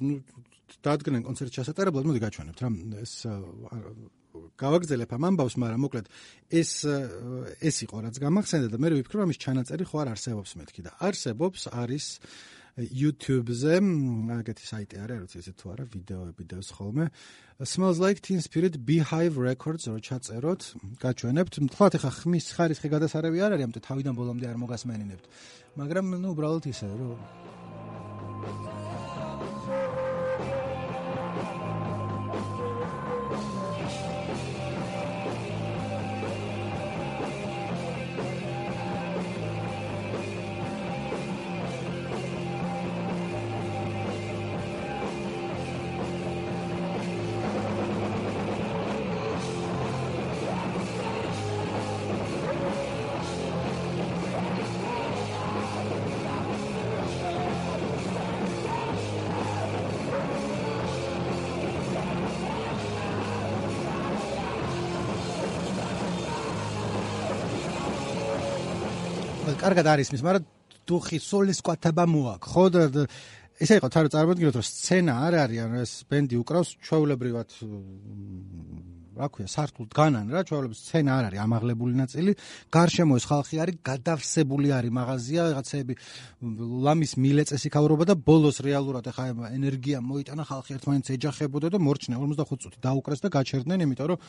დადგნენ 0.81 1.21
კონცერტ 1.21 1.51
ჩასატარებლად, 1.53 2.03
მოდი 2.09 2.19
გაჩვენებთ 2.25 2.59
რა. 2.65 2.69
ეს 3.05 3.13
გავაგზელებ 4.60 5.12
ამ 5.15 5.24
ამბავს, 5.30 5.56
მაგრამ 5.62 5.82
მოკლედ 5.86 6.06
ეს 6.62 6.72
ეს 7.60 7.77
იყო 7.86 7.98
რაც 8.06 8.15
გამახსენდა 8.25 8.68
და 8.74 8.77
მე 8.82 8.89
ვიფიქრე 9.00 9.20
რომ 9.24 9.34
ის 9.34 9.42
ჩანაწერი 9.46 9.84
ხო 9.89 9.98
არ 10.04 10.10
არსებობს 10.15 10.51
მეთქი 10.60 10.82
და 10.86 10.92
არსებობს 11.08 11.62
არის 11.72 12.06
YouTube-ზე 12.75 13.75
აგეთი 14.36 14.65
საიტი 14.68 14.98
არის, 15.00 15.20
როცა 15.24 15.38
ისე 15.39 15.51
თუ 15.56 15.65
არა 15.72 15.84
ვიდეოები 15.96 16.44
დევს 16.44 16.70
ხოლმე. 16.75 17.06
Smells 17.63 18.04
like 18.04 18.20
Teen 18.20 18.44
Spirit 18.44 18.84
Beehive 18.84 19.39
Records 19.39 19.88
რო 19.88 20.04
ჩაწეროთ, 20.04 20.62
გაჩვენებთ. 21.00 21.54
თქვათ 21.72 21.94
ახლა 22.04 22.12
ხმის 22.20 22.46
ხარისხი 22.51 22.92
გადასარევი 22.92 23.39
არ 23.48 23.56
არის, 23.56 23.65
ამიტომ 23.72 23.86
თავიდან 23.88 24.13
ბოლომდე 24.20 24.46
არ 24.51 24.58
მოგასმენინებთ. 24.60 25.25
მაგრამ 25.80 26.06
ნუ 26.20 26.27
უბრალოდ 26.36 26.63
ისე 26.68 26.92
რომ 27.00 27.15
კარგად 69.65 69.86
არის 69.95 70.13
მის, 70.13 70.22
მაგრამ 70.25 70.45
დუხი 70.86 71.17
სოლის 71.17 71.60
კვათაბა 71.65 72.05
მოაქვს. 72.05 72.50
ხო 72.53 72.65
და 72.69 73.05
ესე 73.55 73.79
იყო 73.79 73.88
თარო 73.88 74.12
წარმოიდგინოთ 74.12 74.57
რომ 74.60 74.65
სცენა 74.67 75.13
არ 75.15 75.36
არის 75.48 75.60
ან 75.63 75.75
ეს 75.79 75.91
ბენდი 76.12 76.36
უკრავს 76.43 76.69
ჩვეულებრივად 76.84 77.50
რა 79.15 79.27
ქვია 79.31 79.48
სართულთ 79.48 79.95
განან 79.95 80.27
რა 80.27 80.41
ჩვეულებრივად 80.43 80.75
სცენა 80.75 81.12
არ 81.15 81.27
არის 81.29 81.39
ამაღლებული 81.39 81.95
ნაწილი 81.95 82.31
გარშემო 82.75 83.15
ეს 83.15 83.25
ხალხი 83.31 83.55
არის 83.63 83.79
გადავსებული 83.79 84.74
არის 84.75 84.91
მაღაზია 85.00 85.41
რაღაცეები 85.55 85.93
ლამის 86.84 87.13
მილეწესი 87.15 87.72
ქავრობა 87.72 88.03
და 88.12 88.15
ბოლოს 88.27 88.60
რეალურად 88.60 89.07
ახლა 89.07 89.55
ენერგია 89.55 90.03
მოიტანა 90.03 90.43
ხალხი 90.51 90.75
ერთმანეთს 90.75 91.15
ეჯახებოდა 91.15 91.72
და 91.72 91.79
მორჩნენ 91.79 92.19
45 92.19 92.60
წუთი 92.60 92.77
დაუკრეს 92.84 93.24
და 93.24 93.31
გაჩერდნენ 93.39 93.88
იმიტომ 93.88 94.07
რომ 94.12 94.19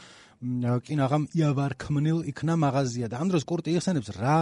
კინაღამ 0.87 1.25
იავარქმნილ 1.35 2.19
იქნა 2.31 2.55
მაღაზია 2.63 3.11
და 3.11 3.19
ამ 3.19 3.35
დროს 3.35 3.43
კურტი 3.43 3.75
იხსენებს 3.75 4.15
რა 4.23 4.39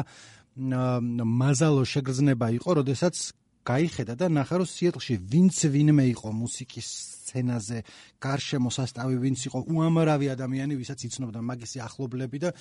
მაზალო 0.55 1.83
შეგრძნება 1.83 2.47
იყო, 2.59 2.71
როდესაც 2.81 3.33
გაიხედა 3.65 4.15
და 4.21 4.27
ნახა 4.29 4.61
რომ 4.61 4.69
სიეტლში 4.69 5.15
ვინც 5.25 5.57
ვინმე 5.73 6.05
იყო 6.13 6.29
მუსიკის 6.37 6.89
სცენაზე, 7.25 7.79
გარშემო 8.21 8.71
სასტავი 8.71 9.17
ვინც 9.25 9.41
იყო, 9.49 9.59
უამრავი 9.73 10.27
ადამიანი, 10.37 10.77
ვისაც 10.77 11.01
იცნობდა 11.09 11.41
მაგისი 11.41 11.81
ახლობლები 11.81 12.39
და 12.45 12.53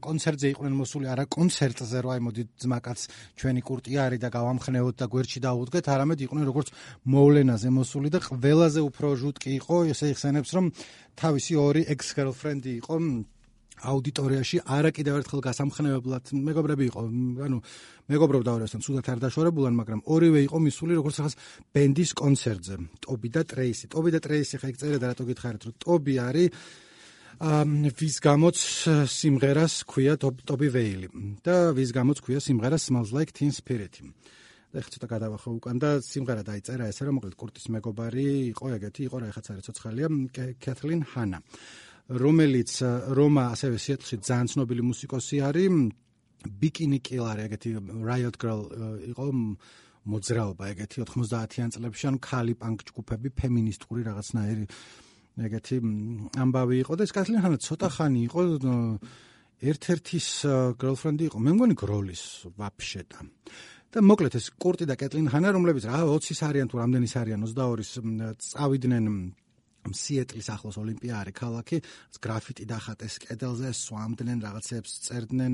კონცერტზე 0.00 0.46
იყვნენ 0.56 0.74
მოსული 0.80 1.06
არა 1.12 1.24
კონცერტზე, 1.36 1.98
რა 2.00 2.10
აი 2.16 2.20
მოდი 2.24 2.42
ძმაკაც 2.64 3.00
ჩვენი 3.36 3.60
კურტი 3.68 3.92
არის 4.00 4.20
და 4.24 4.28
გავამხნევოთ 4.32 4.94
და 4.96 5.06
გვერდში 5.12 5.40
დაუდგეთ, 5.44 5.84
არამედ 5.92 6.18
იყვნენ 6.24 6.44
როგორც 6.48 6.68
მოვლენაზე 7.04 7.68
მოსული 7.76 8.08
და 8.10 8.18
ყველაზე 8.24 8.80
უფრო 8.88 9.08
ჟუტკი 9.20 9.50
იყო, 9.60 9.76
ესე 9.92 10.06
იხსენებს 10.16 10.50
რომ 10.56 10.64
თავისი 11.20 11.52
ორი 11.60 11.82
ex-girlfriend-ი 11.94 12.72
იყო 12.80 12.94
აუდიტორიაში 13.80 14.60
არა 14.76 14.90
კიდევ 14.96 15.14
ერთხელ 15.20 15.40
გასამხნევებლად. 15.46 16.24
მეგობრები 16.48 16.84
იყო 16.90 17.00
ანუ 17.46 17.58
მეგობრობდა 18.12 18.50
ორესთან 18.58 18.80
სულად 18.84 19.06
არ 19.08 19.18
დაშორებულან 19.24 19.74
მაგრამ 19.80 20.00
ორივე 20.04 20.40
იყო 20.48 20.58
მისული 20.66 20.92
როგორც 20.98 21.16
ახას 21.20 21.34
ბენდის 21.74 22.10
კონცერტზე. 22.14 22.74
ტობი 23.04 23.28
და 23.34 23.42
ტრეისი. 23.44 23.84
ტობი 23.92 24.10
და 24.14 24.20
ტრეისი 24.20 24.54
ხა 24.60 24.68
იქ 24.70 24.76
წერდა 24.80 25.06
რატო 25.10 25.24
გითხარით 25.30 25.62
რომ 25.66 25.74
ტობი 25.80 26.14
არის 26.28 26.50
ვის 27.40 28.16
გამოც 28.20 28.56
სიმღერას 29.08 29.74
ქვია 29.88 30.14
ტობი 30.20 30.68
ვეილი. 30.76 31.08
და 31.40 31.72
ვის 31.72 31.90
გამოც 31.96 32.18
ქვია 32.20 32.40
სიმღერას 32.40 32.82
smells 32.88 33.16
like 33.16 33.32
teen 33.32 33.50
spirit 33.50 33.96
და 34.70 34.82
ხა 34.84 34.90
ცოტა 34.94 35.06
გადავახო 35.10 35.52
უკან 35.58 35.78
და 35.82 35.88
სიმღერა 35.98 36.42
დაიწერა 36.46 36.86
ესე 36.92 37.06
რომ 37.06 37.16
მოკლედ 37.18 37.34
კურტის 37.34 37.66
მეგობარი 37.74 38.26
იყო 38.54 38.70
ეგეთი 38.78 39.02
იყო 39.08 39.16
რა 39.18 39.30
ეხაც 39.32 39.46
არის 39.50 39.66
ცოცხალია 39.66 40.08
კეთლინ 40.62 41.00
ჰანა 41.10 41.40
რომელიც 42.10 42.70
რომა 43.14 43.44
ასევე 43.54 43.76
სიეტლში 43.78 44.16
ძალიან 44.26 44.48
ცნობილი 44.50 44.82
მუსიკოსი 44.90 45.36
არის. 45.46 45.74
ბიკინი 46.40 46.98
კილარი 47.04 47.42
ეგეთი 47.46 47.70
riot 48.00 48.36
girl 48.40 48.64
იყო 49.12 49.26
მოძრაობა 50.08 50.64
ეგეთი 50.72 51.04
90-იან 51.04 51.68
წლებში 51.76 52.04
ან 52.08 52.16
ქალი 52.16 52.54
პანკ 52.56 52.80
ჯგუფები 52.88 53.28
ფემინისტური 53.36 54.00
რაღაცნაირი 54.08 54.64
ეგეთი 55.46 55.76
ამბავი 56.40 56.76
იყო 56.80 56.92
და 56.96 57.04
ეს 57.04 57.12
კათლინ 57.12 57.44
ჰანა 57.44 57.58
ცოტა 57.60 57.88
ხანი 57.92 58.20
იყო 58.24 58.40
ერთ-ერთის 59.60 60.28
girlfriend-ი 60.80 61.24
იყო. 61.28 61.36
მე 61.44 61.50
მგონი 61.52 61.74
გროლის 61.76 62.22
ვაფშე 62.56 63.02
და 63.12 63.20
და 63.90 63.98
მოკლედ 64.00 64.34
ეს 64.38 64.46
კურტი 64.56 64.86
და 64.88 64.94
კეთლინ 64.96 65.28
ჰანა 65.28 65.50
რომლებიც 65.50 65.84
რა 65.90 66.00
20-ის 66.08 66.40
არიან 66.46 66.68
თუ 66.70 66.76
რამდენის 66.80 67.14
არიან 67.20 67.40
22-ის 67.44 67.90
წავიდნენ 68.54 69.04
სიეტლის 69.88 70.48
ახლოს 70.54 70.76
ოლიმპია 70.80 71.14
არის 71.24 71.34
ქალაქი, 71.40 71.76
გრაფიტი 72.20 72.64
დახატეს 72.68 73.14
კედელზე, 73.24 73.70
სვამდნენ 73.72 74.38
რაღაცებს, 74.44 74.90
წერდნენ 75.08 75.52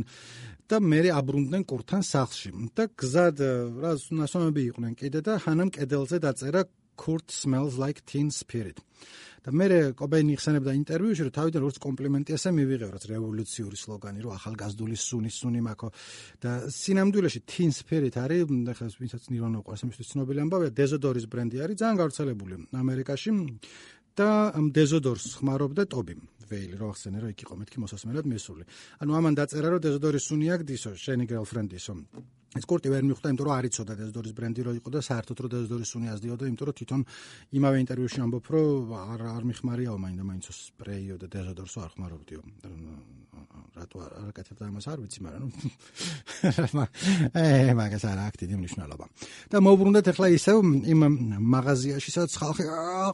და 0.66 0.76
მე 0.82 1.00
აბრუნდნენ 1.14 1.62
კურთან 1.62 2.02
სახლში. 2.02 2.50
და 2.74 2.84
გზად 2.90 3.36
რა 3.82 3.92
ნასვამები 3.94 4.62
იყვნენ 4.70 4.92
კიდე 4.98 5.20
და 5.22 5.38
ჰანამ 5.44 5.70
კედელზე 5.70 6.18
დაწერა 6.26 6.62
Kurt 6.96 7.30
smells 7.30 7.76
like 7.76 8.00
teen 8.06 8.30
spirit. 8.30 8.80
და 9.46 9.52
მე 9.54 9.66
კობეინი 9.94 10.34
ხსენებდა 10.40 10.72
ინტერვიუში, 10.74 11.22
რომ 11.28 11.34
თავიდან 11.36 11.62
როგორც 11.62 11.76
კომპლიმენტი 11.78 12.34
ასე 12.34 12.50
მივიღე, 12.50 12.86
რაც 12.90 13.04
რევოლუციური 13.06 13.78
სლოგანი, 13.78 14.18
რომ 14.26 14.32
ახალგაზრდული 14.34 14.96
სუნი 14.98 15.30
სუნი 15.30 15.60
მაქო 15.62 15.88
და 16.42 16.50
სინამდვილეში 16.66 17.40
teen 17.46 17.70
spirit 17.70 18.18
არის, 18.18 18.42
ახლა 18.74 18.86
ვინცაც 18.98 19.22
ნირვანა 19.30 19.62
უყურს, 19.62 19.86
ამისთვის 19.86 20.10
ცნობილი 20.10 20.38
ამბავია, 20.42 20.70
დეზოდორის 20.74 21.26
ბრენდი 21.30 21.56
არის, 21.62 21.76
ძალიან 21.78 21.96
გავრცელებული 22.02 22.54
ამერიკაში. 22.74 23.30
და 24.16 24.28
დეზოდორს 24.78 25.26
ხმარობდა 25.40 25.84
ტობი 25.92 26.14
ვეილი 26.46 26.78
რო 26.78 26.90
ახსენე 26.94 27.18
რომ 27.22 27.30
იქ 27.34 27.40
იყო 27.42 27.54
მეთქი 27.60 27.78
მოსასმენად 27.82 28.26
მესული. 28.30 28.64
ანუ 29.02 29.12
ამან 29.18 29.34
დაწერა 29.34 29.68
რომ 29.74 29.80
დეზოდორის 29.86 30.26
სუნი 30.30 30.46
აგდისო 30.56 30.90
შენი 30.94 31.24
გერლფრენდისო 31.26 31.92
ეს 32.56 32.64
კურტი 32.70 32.88
ვერ 32.92 33.04
მიხვდა 33.10 33.30
იმიტომ 33.32 33.46
რომ 33.46 33.56
არიცოდა 33.56 33.92
დეზოდორის 34.00 34.32
ბრენდი 34.36 34.60
რო 34.66 34.72
იყო 34.80 34.88
და 34.96 35.00
საერთოდ 35.08 35.36
რომ 35.44 35.50
დეზოდორის 35.56 35.88
სუნი 35.92 36.06
აზდიოდა 36.16 36.44
იმიტომ 36.50 36.66
რომ 36.66 36.76
თვითონ 36.80 37.00
იმავე 37.58 37.76
ინტერვიუში 37.84 38.18
ამბობ 38.26 38.46
რომ 38.56 38.96
არ 38.96 39.20
არ 39.36 39.42
მიხმარიაო 39.50 39.96
მაინდა 40.04 40.24
მაინც 40.30 40.44
სპრეიო 40.56 41.16
და 41.20 41.26
დეზოდორსო 41.36 41.78
არ 41.84 41.90
ხმარობდიო. 41.96 42.40
რატო 43.76 44.00
არ 44.00 44.12
აკეთებ 44.32 44.56
და 44.56 44.64
ამას? 44.72 44.86
არ 44.88 44.98
ვიცი 45.04 45.20
მაგრამ 45.26 45.50
ე 47.40 47.74
მაგას 47.76 48.04
არ 48.08 48.18
აქტივი 48.24 48.56
მნიშვნელობა. 48.56 49.06
და 49.52 49.56
მოუბრუნდეთ 49.60 50.06
ახლა 50.12 50.26
ისევ 50.32 50.56
იმ 50.92 51.00
მაღაზიაში 51.54 52.10
სადაც 52.16 52.32
ხალხი 52.40 52.64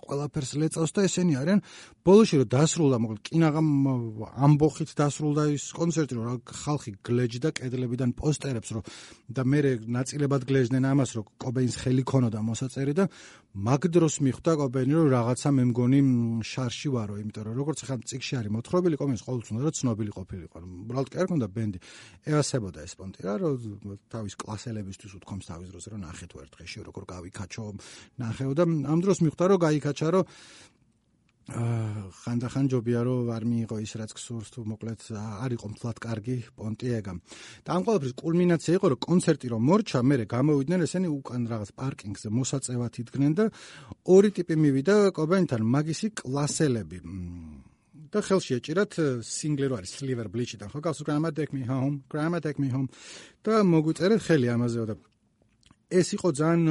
ყველაფერს 0.07 0.53
ლეწავს 0.63 0.93
და 0.95 1.01
ესენი 1.11 1.35
არიან. 1.43 1.61
ბოლოში 2.07 2.35
რომ 2.43 2.49
დასრულდა 2.55 2.97
მოკლედ 3.03 3.21
კინაღამ 3.27 3.69
ამბოხით 4.47 4.91
დასრულდა 5.03 5.43
ის 5.51 5.65
კონცერტი 5.75 6.13
რომ 6.19 6.43
ხალხი 6.47 6.91
გლეჯდა 7.03 7.49
კედლებიდან 7.59 8.11
პოსტერებს 8.15 8.71
რომ 8.75 8.83
და 9.37 9.43
მე 9.43 9.61
ნაწილებად 9.97 10.43
გლეჯდნენ 10.49 10.85
ამას 10.93 11.11
რომ 11.17 11.27
კობეინს 11.43 11.77
ხელი 11.83 12.05
ქონოდა 12.07 12.41
მოსაწერი 12.45 12.93
და 12.97 13.05
მაგ 13.53 13.83
დროს 13.93 14.15
მიხვდა 14.25 14.53
კობეინი 14.61 14.93
რომ 14.97 15.09
რაღაცა 15.13 15.49
მე 15.53 15.65
მგონი 15.73 16.01
შარში 16.41 16.89
ვარო 16.95 17.15
იმიტომ 17.21 17.43
რომ 17.49 17.55
როგორც 17.61 17.79
ახლა 17.85 17.97
ციკში 18.09 18.35
არის 18.41 18.53
მოთხრობილი 18.57 18.97
კომის 18.97 19.21
ყოველთვის 19.29 19.51
უნდა 19.53 19.63
რომ 19.69 19.77
ცნობილი 19.77 20.13
ყოფილიყო. 20.17 20.57
უბრალოდ 20.89 21.09
კი 21.13 21.17
არ 21.21 21.27
ქონდა 21.29 21.47
ბენდი. 21.53 21.79
ევასებოდა 22.33 22.79
ეს 22.87 22.93
პონტი 22.97 23.21
რა 23.29 23.35
რომ 23.45 23.53
თავის 24.09 24.35
კლასელებისთვის 24.41 25.13
უთქვამს 25.21 25.47
თავის 25.53 25.69
დროს 25.69 25.85
რომ 25.93 26.01
ნახე 26.01 26.27
თუ 26.33 26.37
ერთ 26.43 26.51
დღეში 26.57 26.79
როგორ 26.89 27.03
გავიქაჩო 27.13 27.65
ნახეო 28.25 28.53
და 28.57 28.65
ამ 28.89 28.99
დროს 29.05 29.19
მიხვდა 29.21 29.45
რომ 29.53 29.59
გაიქაჩა 29.69 30.09
რომ 30.17 30.25
ხანდახან 31.51 32.69
ჯობია 32.71 33.03
რომ 33.03 33.31
არ 33.35 33.45
მიიღო 33.51 33.77
ის 33.83 33.93
რაც 33.99 34.15
გსურს 34.15 34.55
თუ 34.55 34.63
მოკლედ 34.63 35.01
არ 35.19 35.51
იყო 35.59 35.67
მთლად 35.75 35.99
კარგი 35.99 36.37
პონტი 36.55 36.87
ეგა. 37.03 37.13
და 37.67 37.71
ამ 37.75 37.83
ყოველფრის 37.83 38.15
კულმინაცია 38.23 38.73
იყო 38.79 38.87
რომ 38.95 39.01
კონცერტი 39.03 39.47
რომ 39.51 39.63
მორჩა, 39.67 39.99
მე 40.07 40.15
გამოვიდნენ 40.31 40.81
ესენი 40.87 41.09
უკან 41.11 41.43
რაღაც 41.51 41.71
პარკინგზე 41.75 42.29
მოსაწევად 42.31 42.93
იდგნენ 43.03 43.33
და 43.35 43.45
ორი 44.07 44.31
ტიპი 44.39 44.55
მივიდა 44.55 44.97
კობენთან 45.19 45.63
მაგისი 45.67 46.09
კლასელები. 46.23 46.99
და 48.13 48.21
ხელში 48.21 48.61
ეჭირათ 48.61 49.25
სინგლი 49.25 49.67
რო 49.73 49.75
არის 49.81 49.93
Sliver 49.97 50.29
Bleach-დან, 50.29 50.69
ხო 50.69 50.81
გავს 50.85 51.01
Grandma 51.01 51.33
Take 51.33 51.57
Me 51.57 51.65
Home, 51.65 52.05
Grandma 52.13 52.45
Take 52.45 52.61
Me 52.61 52.69
Home 52.69 52.93
და 53.41 53.65
მოგვიწერეთ 53.65 54.21
ხელი 54.21 54.49
ამაზეო 54.53 54.85
და 54.85 54.95
ეს 55.93 56.09
იყო 56.17 56.29
ძალიან 56.33 56.63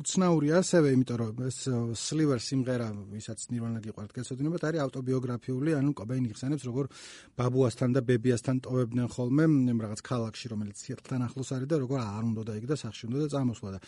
უცნაური 0.00 0.48
ასევე, 0.56 0.88
იმიტომ 0.96 1.16
რომ 1.20 1.40
ეს 1.44 1.58
Sliver 2.00 2.38
სიმღერა, 2.40 2.88
ვისაც 3.12 3.44
Nirvana 3.52 3.80
გიყვართ, 3.84 4.14
გეცოდინებათ, 4.16 4.62
არის 4.70 4.80
ავტობიოგრაფიული, 4.86 5.70
ანუ 5.76 5.92
კობეინი 6.00 6.32
იხსენებს, 6.32 6.64
როგორ 6.70 6.88
ბაბუასთან 7.36 7.90
და 7.96 8.00
ბებიასთან 8.08 8.56
ტოვებდნენ 8.64 9.06
ხოლმე 9.12 9.44
რაღაც 9.84 10.00
ქალაქში, 10.00 10.46
რომელიც 10.54 10.76
სიეტლთან 10.80 11.20
ახლოს 11.28 11.50
არის 11.60 11.68
და 11.68 11.76
როგორ 11.84 11.98
არ 12.00 12.24
უნდა 12.30 12.42
და 12.48 12.52
იქ 12.56 12.66
და 12.72 12.76
სახში 12.80 13.04
უნდა 13.10 13.18
და 13.20 13.28
წამოსვლა 13.36 13.70
და 13.76 13.80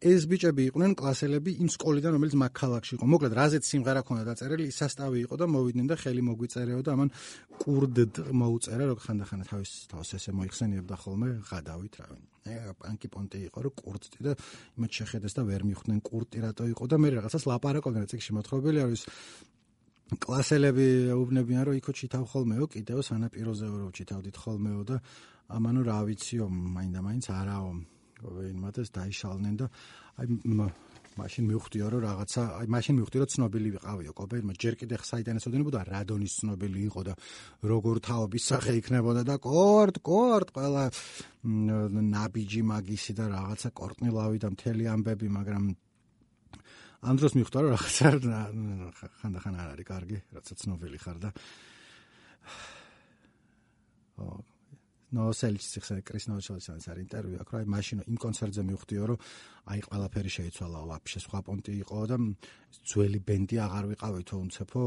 ეს 0.00 0.24
ბიჭები 0.24 0.64
იყვნენ 0.70 0.94
კლასელები 0.96 1.52
იმ 1.60 1.68
სკოლიდან, 1.76 2.14
რომელიც 2.16 2.34
მაგ 2.40 2.52
ქალაქში 2.56 2.92
იყო. 2.96 3.04
მოკლედ, 3.04 3.32
რაზეც 3.36 3.64
სიმღერა 3.68 4.00
ქონდა 4.00 4.24
დაწერილი, 4.32 4.64
ის 4.72 4.76
სასტავი 4.80 5.18
იყო 5.28 5.34
და 5.36 5.46
მოვიდნენ 5.52 5.86
და 5.92 5.96
ხელი 6.00 6.22
მოგვიწერეო 6.24 6.80
და 6.80 6.90
ამან 6.96 7.10
კურდ 7.60 7.96
მოუწერა, 8.32 8.84
რომ 8.88 8.98
ხანდახან 9.04 9.40
თავის 9.44 9.70
თავს 9.92 10.08
ესე 10.16 10.30
მოიხსენიებდა 10.40 10.96
ხოლმე 11.04 11.28
ღადავით 11.44 11.94
რა. 12.00 12.06
ე 12.48 12.72
პანკი 12.80 13.08
პონტი 13.12 13.38
იყო, 13.52 13.58
რომ 13.60 13.72
კურტი 13.76 14.18
და 14.24 14.32
იმათ 14.80 14.90
შეხედეს 14.96 15.32
და 15.36 15.42
ვერ 15.44 15.62
მიხვდნენ 15.68 16.00
კურტი 16.00 16.38
რატო 16.48 16.64
იყო 16.72 16.84
და 16.88 16.96
მე 16.96 17.08
რაღაცას 17.20 17.44
ლაპარაკობდნენ 17.44 18.08
წიგში 18.08 18.32
მოთხრობილი 18.40 18.78
არის 18.80 19.02
კლასელები 20.18 21.12
უბნებიან 21.14 21.62
რომ 21.68 21.76
იქო 21.78 21.92
ჩითავ 21.94 22.24
ხოლმეო 22.32 22.66
კიდევ 22.72 22.98
სანაპიროზეო 23.06 23.74
რომ 23.78 23.90
ჩითავდით 23.94 24.36
ხოლმეო 24.42 24.80
და 24.88 24.96
ამანო 25.54 25.80
რა 25.86 25.98
ვიციო 26.08 26.50
მაინდა 26.50 27.00
მაინც 27.06 27.24
არაო 27.30 27.70
და 28.20 28.86
დაიშალნენ 29.00 29.54
და 29.60 29.66
აი 30.20 30.26
მაშინ 31.18 31.44
მივხვდიო 31.50 31.86
რომ 31.90 32.02
რაღაცა 32.06 32.42
აი 32.60 32.66
მაშინ 32.70 32.94
მივხვდი 33.00 33.16
რომ 33.20 33.30
ცნობილი 33.34 33.70
ვიყავიო 33.76 34.12
კობერმა 34.14 34.52
ჯერ 34.62 34.74
კიდე 34.80 34.96
საიდან 35.10 35.40
ესოდენებოდა 35.40 35.80
რადონის 35.90 36.34
ცნობილი 36.40 36.80
იყო 36.86 37.00
და 37.08 37.14
როგორ 37.66 37.96
თაობის 38.06 38.44
სახე 38.50 38.72
იქნებოდა 38.80 39.22
და 39.26 39.36
კორტ 39.42 40.00
კორტ 40.06 40.48
ყველა 40.54 40.84
ნაბიჯი 42.14 42.62
მაგისი 42.72 43.12
და 43.18 43.24
რაღაცა 43.34 43.68
კორტნილავი 43.80 44.38
და 44.44 44.48
მთელი 44.54 44.84
ამბები 44.94 45.28
მაგრამ 45.38 45.64
ამ 47.10 47.14
დროს 47.16 47.32
მივხვდა 47.36 47.58
რომ 47.64 47.70
რაღაცა 47.74 48.06
ხანდახან 49.18 49.54
არ 49.56 49.68
არის 49.74 49.86
კარგი 49.90 50.18
რაცა 50.36 50.54
ცნობილი 50.62 50.98
ხარ 51.00 51.18
და 51.26 51.30
ნოსელიც 55.16 55.64
ციხე 55.72 55.96
კრის 56.06 56.26
ნოსელიცანს 56.30 56.86
არის 56.92 57.04
ინტერვიუ 57.06 57.40
აქ 57.42 57.50
რა 57.50 57.58
აი 57.60 57.66
მაშინ 57.74 57.98
იმ 58.06 58.16
კონცერტზე 58.24 58.62
მივხვდიო 58.68 59.04
რომ 59.10 59.18
აი 59.74 59.80
ყველაფერი 59.86 60.30
შეიცვალა 60.36 60.80
ვაფშე 60.90 61.20
სხვა 61.26 61.40
პონტი 61.46 61.72
იყო 61.82 61.98
და 62.10 62.16
ძველი 62.90 63.20
ბენდი 63.26 63.56
აღარ 63.66 63.84
ვიყავითო 63.90 64.34
უნცეფო 64.44 64.84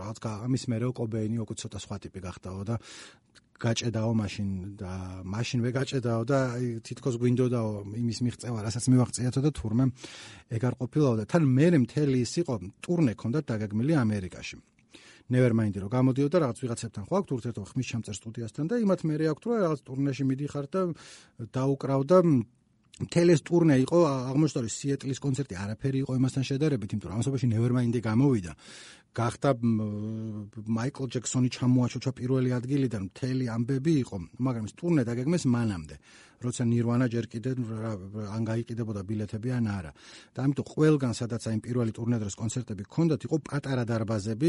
რაღაც 0.00 0.18
ამის 0.32 0.64
მერე 0.72 0.88
კობეინი 0.96 1.36
უკვე 1.44 1.54
ცოტა 1.60 1.78
სხვა 1.84 1.96
ტიპი 2.06 2.20
გახდაო 2.26 2.62
და 2.70 2.76
გაჭედაო 3.56 4.12
მაშინ 4.20 4.48
და 4.80 4.92
მაშინვე 5.24 5.70
გაჭედაო 5.76 6.22
და 6.28 6.38
აი 6.56 6.66
თითქოს 6.84 7.16
გვინდოდაო 7.20 7.70
იმის 8.02 8.18
მიღწევა 8.24 8.58
რასაც 8.68 8.84
მივაღწიათო 8.92 9.40
და 9.46 9.50
თურმე 9.56 9.84
ეგ 10.52 10.62
არ 10.68 10.74
ყოფილაო 10.80 11.14
და 11.20 11.24
თან 11.24 11.42
მე 11.56 11.66
მთელი 11.84 12.18
ის 12.20 12.32
იყო 12.44 12.54
ტურნე 12.84 13.12
ქონდა 13.16 13.40
დაგეგმილი 13.48 13.92
ამერიკაში 13.96 14.56
Nevermind-ი 15.26 15.78
რომ 15.82 15.90
გამოდიოდა 15.90 16.36
რაღაც 16.42 16.58
ვიღაცებთან 16.62 17.04
ხო 17.06 17.14
აქვს 17.18 17.32
ურთიერთობა 17.36 17.66
ხმის 17.70 17.86
ჩამწერ 17.90 18.14
სტუდიასთან 18.20 18.64
და 18.70 18.74
იმათ 18.78 19.00
მე 19.10 19.14
რეაქ 19.22 19.38
თუ 19.42 19.48
რაღაც 19.58 19.80
ტურნეში 19.86 20.24
მიდიხარ 20.30 20.66
და 20.70 20.82
დაუკრავდა 21.50 22.18
თელეს 23.12 23.40
ტურნე 23.44 23.74
იყო 23.84 23.98
აღმოჩნდა 24.08 24.70
სიეტლის 24.72 25.18
კონცერტი 25.20 25.54
არაფერი 25.60 25.98
იყო 26.06 26.12
იმასთან 26.16 26.44
შედარებით 26.48 26.94
იმიტომ 26.94 27.10
რომ 27.10 27.16
ამასობაში 27.18 27.46
Nevermind-ი 27.52 28.00
გამოვიდა. 28.06 28.52
გახდა 29.16 29.50
მაიკლ 30.76 31.08
ჯექსონი 31.14 31.48
ჩამოაჩოჩა 31.56 32.10
პირველი 32.20 32.50
ადგილიდან 32.56 33.02
მთელი 33.08 33.44
ამბები 33.56 33.92
იყო 34.04 34.16
მაგრამ 34.44 34.64
ეს 34.68 34.74
ტურნე 34.76 35.02
დაგეგმეს 35.08 35.44
მანამდე 35.56 35.96
როცა 36.42 36.62
ნირვანა 36.68 37.06
ჯერ 37.08 37.26
კიდე 37.32 37.50
ან 38.36 38.42
გაიყიდებოდა 38.50 39.00
ბილეთები 39.08 39.48
ან 39.56 39.66
არა. 39.66 39.92
და 40.34 40.38
ამიტომ 40.44 40.66
ყველგან 40.72 41.12
სადაც 41.16 41.42
აი 41.48 41.58
პირველი 41.66 41.92
ტურნე 41.96 42.16
დროს 42.20 42.34
კონცერტები 42.36 42.82
ჰქონდათ 42.88 43.20
იყო 43.26 43.36
პატარა 43.48 43.84
დარბაზები 43.88 44.48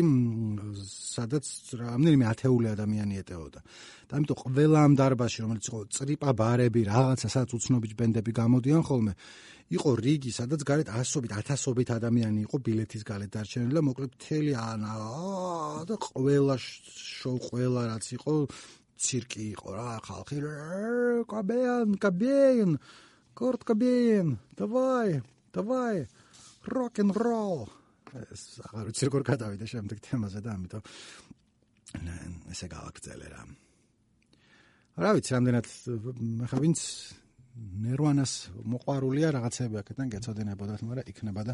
სადაც 0.88 1.46
რამდენიმე 1.80 2.26
ათეული 2.32 2.68
ადამიანი 2.76 3.14
ეტეოდა. 3.24 3.60
და 4.08 4.14
ამიტომ 4.18 4.38
ყველა 4.44 4.80
ამ 4.88 4.94
დარბაზში 5.00 5.40
რომელიც 5.44 5.66
იყო 5.68 5.80
წრიპა 5.96 6.30
ბარები 6.32 6.82
რაღაცა 6.88 7.28
სადაც 7.28 7.52
უცნობი 7.58 7.88
ბენდები 8.00 8.32
გამოდიან 8.32 8.82
ხოლმე 8.88 9.14
იყო 9.68 10.00
რიგი, 10.00 10.32
სადაც 10.32 10.64
გარეთ 10.64 10.90
ასობით, 10.96 11.32
ათასობით 11.44 11.90
ადამიანი 11.92 12.40
იყო 12.48 12.58
ბილეთის 12.64 13.04
გარეთ 13.04 13.32
დარჩენილი 13.36 13.76
და 13.76 13.82
მოკლედ 13.84 14.12
მთელი 14.16 14.54
ანა 14.56 14.94
და 15.92 15.96
ყველა 16.08 16.56
შოუ 16.64 17.38
ყველა 17.52 17.82
რაც 17.92 18.06
იყო 18.16 18.36
ცირკი 18.98 19.44
იყო 19.54 19.68
რა 19.78 19.92
ხალხი. 20.06 20.38
კაბენ 21.30 21.90
კაბენ 22.02 22.72
კორტ 23.38 23.62
კაბენ 23.70 24.28
დავაი 24.58 25.22
დავაი 25.54 26.00
როკ 26.68 26.96
ენ 27.04 27.10
როლ 27.14 27.70
ეს 28.18 28.44
აღარ 28.66 28.90
ვიცი 28.90 29.04
როგორ 29.08 29.24
გადავიდა 29.30 29.66
შემდეგ 29.70 29.98
თემაზე 30.02 30.40
და 30.42 30.50
ამიტომ 30.58 30.84
ესე 32.52 32.68
გავაგრძელე 32.72 33.28
რა. 33.34 33.42
რა 34.98 35.10
ვიცი 35.14 35.32
რამდენად 35.38 35.66
ხა 36.50 36.58
ვინც 36.64 36.80
ნერვანას 37.58 38.34
მოყვარულია 38.70 39.30
რაღაცები 39.34 39.80
აქედან 39.82 40.12
გეცოდინებოდათ, 40.14 40.82
მაგრამ 40.86 41.10
იქნება 41.10 41.42
და 41.48 41.54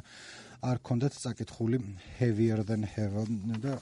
არ 0.64 0.78
ქონდათ 0.84 1.14
წაკითხული 1.16 1.80
heavier 2.20 2.60
than 2.68 2.84
heaven 2.84 3.56
და 3.64 3.80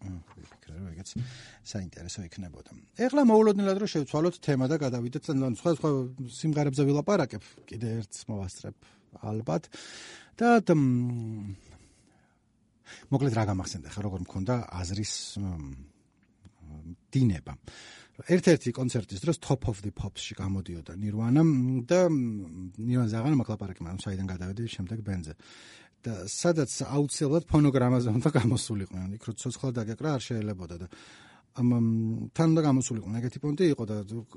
ვიფიქრე 0.00 0.74
ეგეც 0.94 1.08
საინტერესო 1.66 2.24
იქნებოდა. 2.24 2.70
ეხლა 3.04 3.22
მოულოდნელად 3.28 3.76
რომ 3.80 3.92
შევცვალოთ 3.92 4.36
თემა 4.40 4.66
და 4.70 4.76
გადავიდეთ 4.80 5.24
ან 5.34 5.54
სხვა 5.60 5.70
სხვა 5.76 5.90
სიმღერებზე 6.40 6.82
ვილაპარაკებ, 6.88 7.42
კიდე 7.68 7.86
ერთს 8.00 8.20
მოვასწრებ 8.30 8.76
ალბათ 9.20 9.62
და 10.40 10.48
მოკლედ 13.10 13.34
რა 13.36 13.44
გამახსენდა 13.50 13.88
ხა 13.92 14.00
როგორ 14.06 14.20
მქონდა 14.24 14.54
აზრის 14.80 15.14
დინება. 17.12 17.54
ერთ-ერთი 18.20 18.72
კონცერტის 18.76 19.22
დროს 19.24 19.38
Top 19.40 19.64
of 19.70 19.80
the 19.80 19.92
Pops-ში 19.96 20.36
გამოდიოდა 20.36 20.92
Nirvana 21.00 21.42
და 21.88 22.00
Nirvana 22.12 23.08
ზაღან 23.08 23.36
მაკლაპარაკი 23.40 23.80
მაგრამ 23.80 24.00
საიდან 24.04 24.26
გადავედი 24.28 24.68
შემდეგ 24.68 24.98
ბენზე. 25.00 25.32
და 26.06 26.14
სადაც 26.30 26.70
აუცილებლად 26.86 27.44
ფონოგრამაზე 27.50 28.08
უნდა 28.16 28.30
გამოსულიყო. 28.38 28.96
იქ 29.16 29.22
რო 29.28 29.32
ცოცხლა 29.40 29.70
დაგეკრა 29.78 30.08
არ 30.16 30.22
შეიძლებაოდა 30.26 30.76
და 30.80 30.88
ამ 31.58 32.30
თან 32.30 32.50
და 32.54 32.62
გამოსულიყო 32.62 33.10
ეგეთი 33.18 33.38
პონტი 33.42 33.64
იყო 33.74 33.84
და 33.90 33.96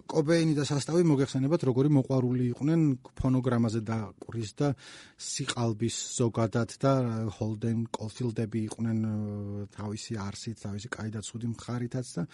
კობეინი 0.10 0.54
და 0.58 0.64
სასტავი 0.66 1.06
მოგეხსენებათ 1.06 1.62
როგორი 1.70 1.90
მოყვარული 1.94 2.44
იყვნენ 2.58 2.82
ფონოგრამაზე 3.22 3.82
და 3.86 3.98
ყრის 4.26 4.52
და 4.58 4.74
სიყალბის 5.22 5.98
ზოგადად 6.18 6.74
და 6.82 6.94
ჰოლდენ 7.38 7.86
კოლფილდები 7.94 8.60
იყვნენ 8.70 9.00
თავისი 9.78 10.18
არსით, 10.26 10.58
თავისი 10.66 10.90
კაი 10.90 11.14
და 11.14 11.22
ცუდი 11.22 11.54
მხარითაც 11.54 12.08
და 12.18 12.26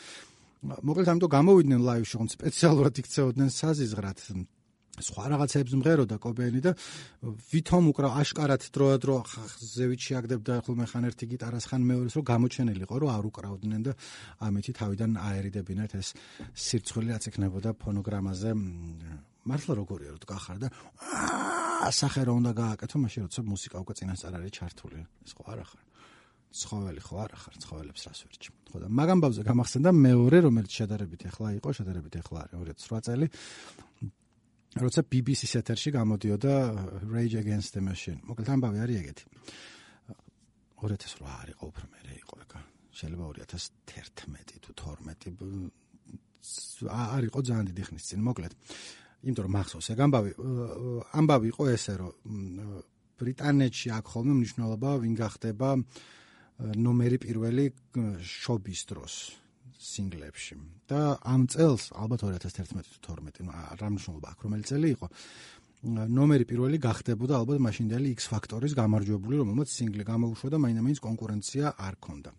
მოკლედ 0.64 1.12
ამიტომ 1.12 1.32
გამოვიდნენ 1.36 1.82
ლაივში, 1.84 2.16
ხომ 2.20 2.30
სპეციალურად 2.40 3.04
იქცეოდნენ 3.04 3.50
საზიზღრად 3.60 4.18
სხვა 5.08 5.24
რაღაცებს 5.34 5.74
მღეროდა 5.80 6.18
კობენი 6.24 6.62
და 6.66 6.72
ვითომ 7.54 7.84
უკრა 7.92 8.10
აშკარად 8.22 8.64
დროადრო 8.76 9.16
ზევით 9.64 10.02
შეაგდებდა 10.08 10.54
ხოლმე 10.66 10.86
ხან 10.92 11.10
ერთი 11.10 11.26
გიტარას 11.34 11.66
ხან 11.70 11.82
მეორეს 11.90 12.16
რომ 12.20 12.26
გამოჩენილიყო 12.32 12.96
რომ 13.00 13.10
არ 13.16 13.24
უკრავდნენ 13.32 13.82
და 13.88 13.94
ამეთი 14.48 14.72
თავიდან 14.80 15.12
აერიდებინათ 15.20 15.92
ეს 16.00 16.08
სირცხვილი 16.56 17.10
რაც 17.16 17.24
ექნებოდა 17.32 17.70
ფონოგრამაზე. 17.80 18.52
მართლა 19.50 19.74
როგორია 19.82 20.10
რომ 20.14 20.26
გახარ 20.30 20.58
და 20.62 20.68
ასახე 21.90 22.24
რომ 22.28 22.36
უნდა 22.44 22.52
გააკეთო 22.60 22.98
მაშინ 23.00 23.22
როცა 23.26 23.42
მუსიკა 23.50 23.78
უკვე 23.84 23.94
წინასწარ 24.00 24.34
არის 24.36 24.52
ჩართული 24.60 25.00
ეს 25.26 25.32
ხო 25.38 25.44
არა 25.54 25.66
ხარ 25.70 25.86
ცხოველი 26.50 27.02
ხო 27.08 27.16
არა 27.24 27.38
ხარ 27.40 27.56
ცხოველებს 27.64 28.02
რას 28.10 28.20
ვერჩი 28.26 28.50
ხო 28.70 28.78
და 28.84 28.88
მაგამ 29.00 29.20
ბავზე 29.24 29.42
გამახსენდა 29.50 29.90
მეორე 29.96 30.38
რომელიც 30.46 30.72
შედარებით 30.80 31.22
ახლა 31.30 31.50
იყო 31.60 31.70
შედარებით 31.78 32.14
ახლა 32.20 32.40
არის 32.46 32.84
2008 32.90 33.06
წელი 33.08 33.28
როცა 34.78 35.02
BBC-ს 35.02 35.58
ეთერში 35.58 35.90
გამოდიოდა 35.98 36.54
Rage 37.10 37.38
Against 37.42 37.74
the 37.74 37.82
Machine. 37.82 38.22
მოკლედ 38.30 38.50
ამბავი 38.54 38.78
არის 38.86 38.98
ეგეთი. 39.02 39.26
2008 40.78 41.26
არის 41.26 41.56
უფრო 41.66 41.86
მერე 41.90 42.14
იყო 42.22 42.36
ეკა. 42.46 42.60
შეიძლება 42.94 43.26
2011 43.50 44.62
თუ 44.62 44.72
12 44.78 45.72
არ 46.86 47.24
იყო 47.30 47.40
ძალიან 47.50 47.66
დიდი 47.70 47.84
ხნის 47.90 48.06
წინ 48.10 48.22
მოკლედ. 48.30 48.54
იმიტომ 49.26 49.44
რომ 49.46 49.54
მახსოვს 49.58 49.88
ეგ 49.90 50.00
ამბავი. 50.06 50.32
ამბავი 51.18 51.48
იყო 51.50 51.64
ესე 51.74 51.94
რომ 52.00 52.14
ბრიტანეთში 53.20 53.88
აქ 53.98 54.06
ხოლმე 54.06 54.34
მნიშვნელობა 54.40 54.90
ვინ 55.04 55.14
გახდება 55.20 55.70
ნომერი 56.60 57.18
პირველი 57.26 57.66
შობის 58.24 58.82
დროს 58.92 59.14
სინგლებში. 59.80 60.56
და 60.92 61.18
ამ 61.24 61.48
წელს 61.48 61.96
ალბათ 61.96 62.20
2011-12 62.28 63.48
ნუ 63.48 63.52
რა 63.80 63.88
მნიშვნელობა 63.96 64.28
აქვს 64.36 64.44
რომელი 64.46 64.64
წელი 64.68 64.88
იყო? 64.96 65.08
ნომერი 65.88 66.44
პირველი 66.44 66.78
გახდებოდა 66.84 67.34
ალბათ 67.40 67.60
მაშინდელი 67.64 68.12
X 68.12 68.28
ფაქტორის 68.28 68.76
გამარჯვებული 68.76 69.36
რომელმაც 69.40 69.68
სინგლი 69.72 70.04
გამოუშვა 70.04 70.50
და 70.52 70.58
მაინდა-მაინც 70.60 71.00
კონკურენცია 71.00 71.66
არ 71.80 71.96
ქონდა. 72.04 72.32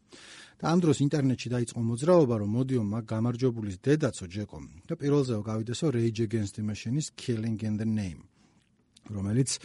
და 0.60 0.64
ამ 0.68 0.78
დროს 0.84 0.98
ინტერნეტში 1.00 1.48
დაიწყო 1.56 1.80
მოძრაობა 1.80 2.34
რომ 2.44 2.50
მოდიო 2.52 2.82
მაგ 2.84 3.04
გამარჯვებულის 3.08 3.76
დედაცო 3.80 4.26
ჯეკო 4.28 4.58
და 4.88 4.94
პირველზეო 5.00 5.40
გავიდესო 5.40 5.86
Rage 5.96 6.20
Against 6.28 6.60
the 6.60 6.64
Machine-ის 6.68 7.08
Killing 7.16 7.56
in 7.64 7.80
the 7.80 7.88
Name 7.88 8.28
რომელიც 9.08 9.56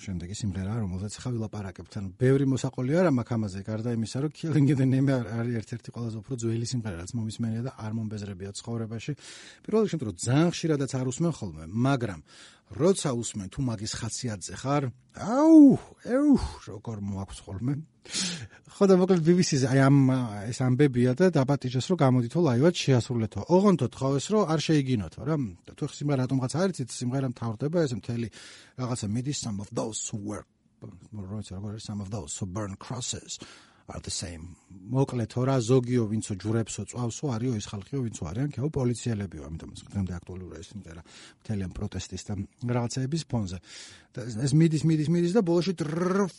შემდეგი 0.00 0.34
სიმღერა, 0.38 0.74
რომელზეც 0.80 1.14
ხა 1.20 1.30
ვილაპარაკებთ. 1.34 1.92
ანუ 2.00 2.08
ბევრი 2.16 2.46
მოსაყოლი 2.48 2.94
არა 2.96 3.10
მაქვს 3.12 3.34
ამაზე, 3.36 3.60
გარდა 3.68 3.90
იმისა, 3.92 4.18
რომ 4.24 4.32
Killing 4.32 4.68
the 4.72 4.86
Name 4.88 5.10
არის 5.12 5.54
ერთ-ერთი 5.60 5.88
ყველაზე 5.92 6.16
უფრო 6.24 6.34
ძველი 6.40 6.66
სიმღერა, 6.72 6.96
რაც 7.04 7.10
მომისმენია 7.20 7.62
და 7.68 7.72
არ 7.76 7.92
მომბეზრებია 8.00 8.50
ცხოვრებაში. 8.56 9.12
პირველ 9.68 9.82
რიგში, 9.84 9.96
რომ 10.00 10.16
ძალიან 10.24 10.48
ხშირადაც 10.56 10.90
არ 10.96 11.06
უსმენ 11.12 11.32
ხოლმე, 11.36 11.64
მაგრამ 11.68 12.20
როცა 12.80 13.08
უსმენ 13.20 13.48
თუ 13.52 13.60
მაგის 13.68 13.92
ხაციათზე 14.00 14.54
ხარ, 14.62 14.82
აუ, 15.20 15.60
ეუ, 16.16 16.32
როგორ 16.70 16.96
მოაქვს 17.04 17.38
ხოლმე. 17.44 17.72
ხო 18.80 18.84
და 18.88 18.94
მოკლედ 18.96 19.20
BBC-ზე 19.20 19.66
აი 19.70 19.80
ამ 19.84 19.96
ეს 20.48 20.58
ამბებია 20.64 21.12
და 21.12 21.28
დაბატიჟეს 21.36 21.86
რომ 21.92 21.98
გამოდითო 22.00 22.38
ლაივად 22.40 22.74
შეასრულეთო. 22.80 23.40
ოღონდ 23.52 23.80
თხოვეს 23.92 24.26
რომ 24.32 24.42
არ 24.48 24.60
შეიგინოთო 24.66 25.20
რა. 25.28 25.36
თუ 25.76 25.84
სიმღერა 25.84 26.24
რატომღაც 26.24 26.52
არის, 26.56 26.76
იცით 26.80 26.96
სიმღერა 26.96 27.28
მთავრდება 27.34 27.78
ეს 27.84 27.92
მთელი 28.00 28.28
რაღაცა 28.80 29.06
მიდის 29.12 29.38
some 29.44 29.58
of 29.60 29.68
those 29.76 30.00
who 30.08 30.18
were 30.24 30.44
როცა 30.80 31.60
როგორ 31.60 31.70
არის 31.76 31.84
some 31.84 32.00
of 32.00 32.08
those 32.08 32.32
who 32.40 32.46
burn 32.46 32.72
crosses 32.80 33.36
are 33.90 34.00
the 34.00 34.10
same. 34.10 34.56
მოკლედ 34.90 35.28
თორა 35.30 35.54
რა 35.54 35.62
ზოგიო 35.62 36.02
ვინცო 36.10 36.34
ჯურებსო 36.42 36.82
წვავსო 36.90 37.26
არისო 37.30 37.54
ის 37.60 37.66
ხალხიო 37.70 38.00
ვინცო 38.06 38.24
არიან 38.30 38.48
ქეო 38.54 38.68
პოლიციელებიო, 38.74 39.42
ამიტომ 39.46 39.70
დღემდე 39.86 40.12
აქტუალურია 40.18 40.58
ეს 40.62 40.68
სიმღერა 40.70 41.02
მთელი 41.40 41.62
ამ 41.66 41.72
პროტესტის 41.78 42.22
და 42.26 42.34
რაღაცეების 42.74 43.22
ფონზე. 43.30 43.58
ეს 44.46 44.52
მიდის 44.58 44.82
მიდის 44.90 45.08
მიდის 45.14 45.32
და 45.38 45.40
ბოლოში 45.46 45.72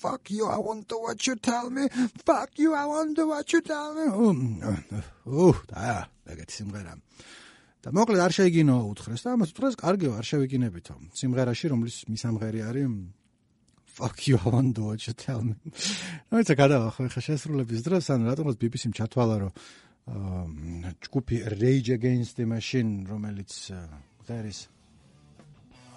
fuck 0.02 0.24
you 0.36 0.46
I 0.52 0.60
want 0.60 0.84
to 0.92 0.98
what 1.00 1.20
you 1.28 1.36
tell 1.40 1.72
me 1.72 1.88
fuck 2.28 2.52
you 2.60 2.76
I 2.76 2.86
want 2.92 3.16
to 3.16 3.24
what 3.32 3.48
you 3.54 3.62
tell 3.64 3.96
me. 3.96 4.06
ოჰ, 5.26 5.56
და 5.72 6.08
ეგეთი 6.28 6.54
სიმღერა. 6.60 6.94
და 7.82 7.90
მოკლედ 7.90 8.22
არ 8.22 8.32
შეიგინო 8.36 8.76
უთხრეს 8.92 9.22
და 9.26 9.30
ამას 9.34 9.50
უთხრეს 9.56 9.76
კარგიო 9.80 10.12
არ 10.20 10.26
შევიგინებითო. 10.28 10.94
სიმღერაში 11.18 11.66
რომლის 11.72 11.96
მისამღერი 12.12 12.60
არის 12.68 13.21
fuck 14.01 14.27
you 14.29 14.38
I 14.45 14.49
want 14.49 14.75
to 14.77 14.83
what 14.83 15.07
you 15.07 15.12
tell 15.14 15.42
me. 15.42 15.55
ну 16.31 16.38
это 16.38 16.57
когда 16.57 16.90
ხო 16.90 17.09
ხა 17.09 17.21
შესრულების 17.21 17.81
დროს 17.87 18.11
ან 18.12 18.27
რატომაც 18.29 18.57
BBC-მ 18.61 18.92
ჩათვალა 18.99 19.37
რომ 19.42 19.53
ჯგუფი 21.03 21.37
Rage 21.61 21.90
Against 21.99 22.37
the 22.40 22.47
Machine 22.47 23.07
რომელიც 23.09 23.51
ღერის 24.29 24.69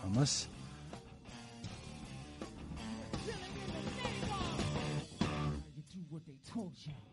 ამას 0.05 0.47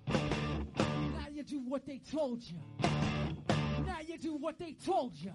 Now 0.06 1.28
you 1.32 1.42
do 1.42 1.60
what 1.66 1.84
they 1.86 2.00
told 2.10 2.40
you. 2.52 2.58
Now 3.86 4.00
you 4.08 4.18
do 4.18 4.34
what 4.36 4.58
they 4.58 4.74
told 4.84 5.12
you. 5.16 5.32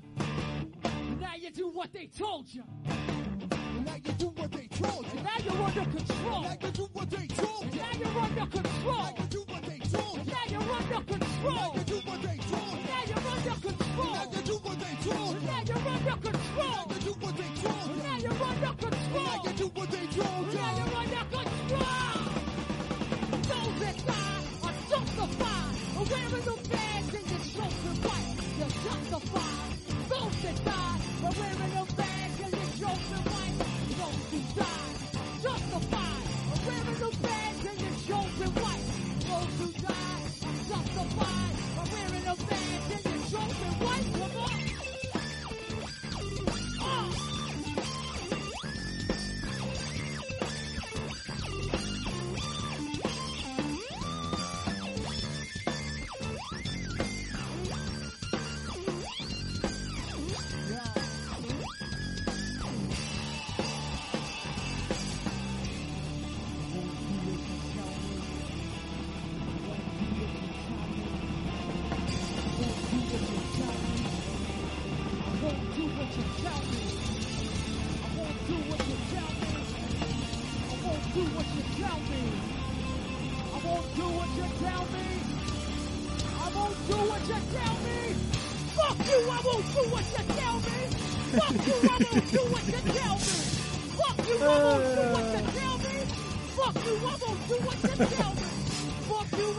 Now 1.19 1.35
you 1.39 1.51
do 1.51 1.67
what 1.69 1.93
they 1.93 2.07
told 2.07 2.47
you. 2.53 2.63
Now 3.50 3.96
you 4.04 4.12
do 4.18 4.26
what 4.28 4.50
they 4.52 4.66
told 4.66 5.06
you. 5.06 5.20
Now 5.22 5.38
you're 5.44 5.62
under 5.62 5.84
control. 5.84 6.42
Now 6.42 6.56
you 6.60 6.70
do 6.70 6.88
what 6.92 7.10
they 7.10 7.26
told 7.26 7.74
you. 7.74 7.80
Now 7.80 7.92
you're 7.98 8.18
under 8.22 8.46
control. 8.46 9.02
Now 9.02 9.14
you 9.18 9.26
do 9.30 9.40
what 9.46 9.62
they 9.62 9.78
told 9.92 10.18
you. 10.18 10.32
Now 10.32 10.44
you're 10.50 10.70
under 10.76 11.00
control. 11.12 11.54
Now 11.54 11.74
you 11.74 11.82
do 11.84 11.96
what 12.06 12.20
they 12.22 12.38
told 12.50 12.72
you. 12.72 12.86
Now 12.86 13.02
you're 13.06 13.26
under 13.34 13.56
control. 13.66 14.12
Now 14.12 14.24
you 14.32 14.42
do 14.42 14.54
what 14.64 14.76
they 14.78 14.94
told 15.06 15.34
you. 15.34 15.46
Now 15.46 15.62
you're 15.66 15.88
under 15.88 16.16
control. 16.16 16.66
Now 16.66 16.86
you 16.90 17.00
do 17.00 17.12
what 17.20 17.34
they 17.36 17.50
told 17.62 17.86
you. 17.86 18.02
Now 18.02 18.16
you're 18.18 18.42
under 18.46 18.72
control. 18.76 19.24
Now 19.26 19.42
you 19.44 19.52
do 19.56 19.66
what 19.74 19.88
they 19.90 20.06
told 20.06 20.46
you. 20.46 20.58
Now 20.58 20.76
you're 20.76 20.96
under 20.96 21.24
control. 21.36 22.24
Those 23.46 23.74
that 23.80 23.96
die 24.06 24.42
are 24.66 24.76
justified. 24.90 25.74
Wearing 26.06 26.44
the 26.46 26.54
badge 26.70 27.14
and 27.18 27.26
your 27.30 27.42
children 27.50 27.96
white. 28.06 28.36
You're 28.58 28.74
justified. 28.86 29.70
Those 30.08 30.36
that 30.42 30.58
die 30.64 30.98
are 31.24 31.34
wearing 31.34 31.72
the 31.74 31.85
Justified, 32.96 33.52
white, 33.60 33.98
don't. 33.98 35.42
Justify 35.42 36.16
a 37.02 37.05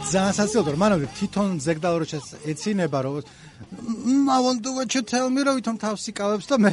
ძალიან 0.07 0.33
სასიაულო 0.37 0.71
რომ 0.73 0.81
მანამდე 0.81 1.07
თვითონ 1.17 1.49
ზეგდალოროჩას 1.65 2.27
ეცინება 2.51 2.99
რომ 3.05 3.15
I 4.37 4.39
want 4.45 4.59
to 4.63 4.71
what 4.77 4.89
you 4.95 5.01
tell 5.01 5.27
me. 5.29 5.41
რომ 5.47 5.57
თვითონ 5.57 5.77
თავს 5.83 6.01
იკავებს 6.11 6.47
და 6.51 6.55
მე 6.63 6.71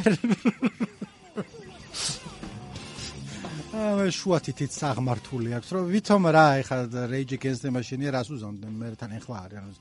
აა 3.75 4.07
შუათითით 4.15 4.71
საღმართული 4.71 5.55
აქვს 5.59 5.71
რომ 5.75 5.87
ვითომ 5.91 6.29
რა 6.37 6.47
ეხა 6.63 6.77
Rage 7.11 7.35
Against 7.35 7.67
the 7.67 7.71
Machine 7.75 8.07
რას 8.15 8.31
უზომდნენ 8.31 8.75
მე 8.81 8.91
თან 9.01 9.19
ეხლა 9.19 9.39
არის. 9.47 9.79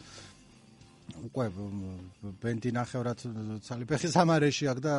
უკვე 1.27 1.45
ბენდი 2.41 2.71
ნახევრად 2.73 3.21
ცალიფეხი 3.67 4.10
სამარეში 4.12 4.67
აქვს 4.71 4.84
და 4.86 4.93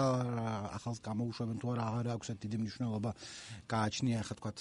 ახალს 0.77 1.01
გამოუშვებენ 1.05 1.57
თუ 1.63 1.73
არა 1.75 1.85
აღარ 1.91 2.09
აქვს 2.15 2.29
დიდი 2.45 2.61
მნიშვნელობა 2.63 3.11
გააჩნია 3.73 4.21
ახლა 4.23 4.35
თქვა 4.39 4.53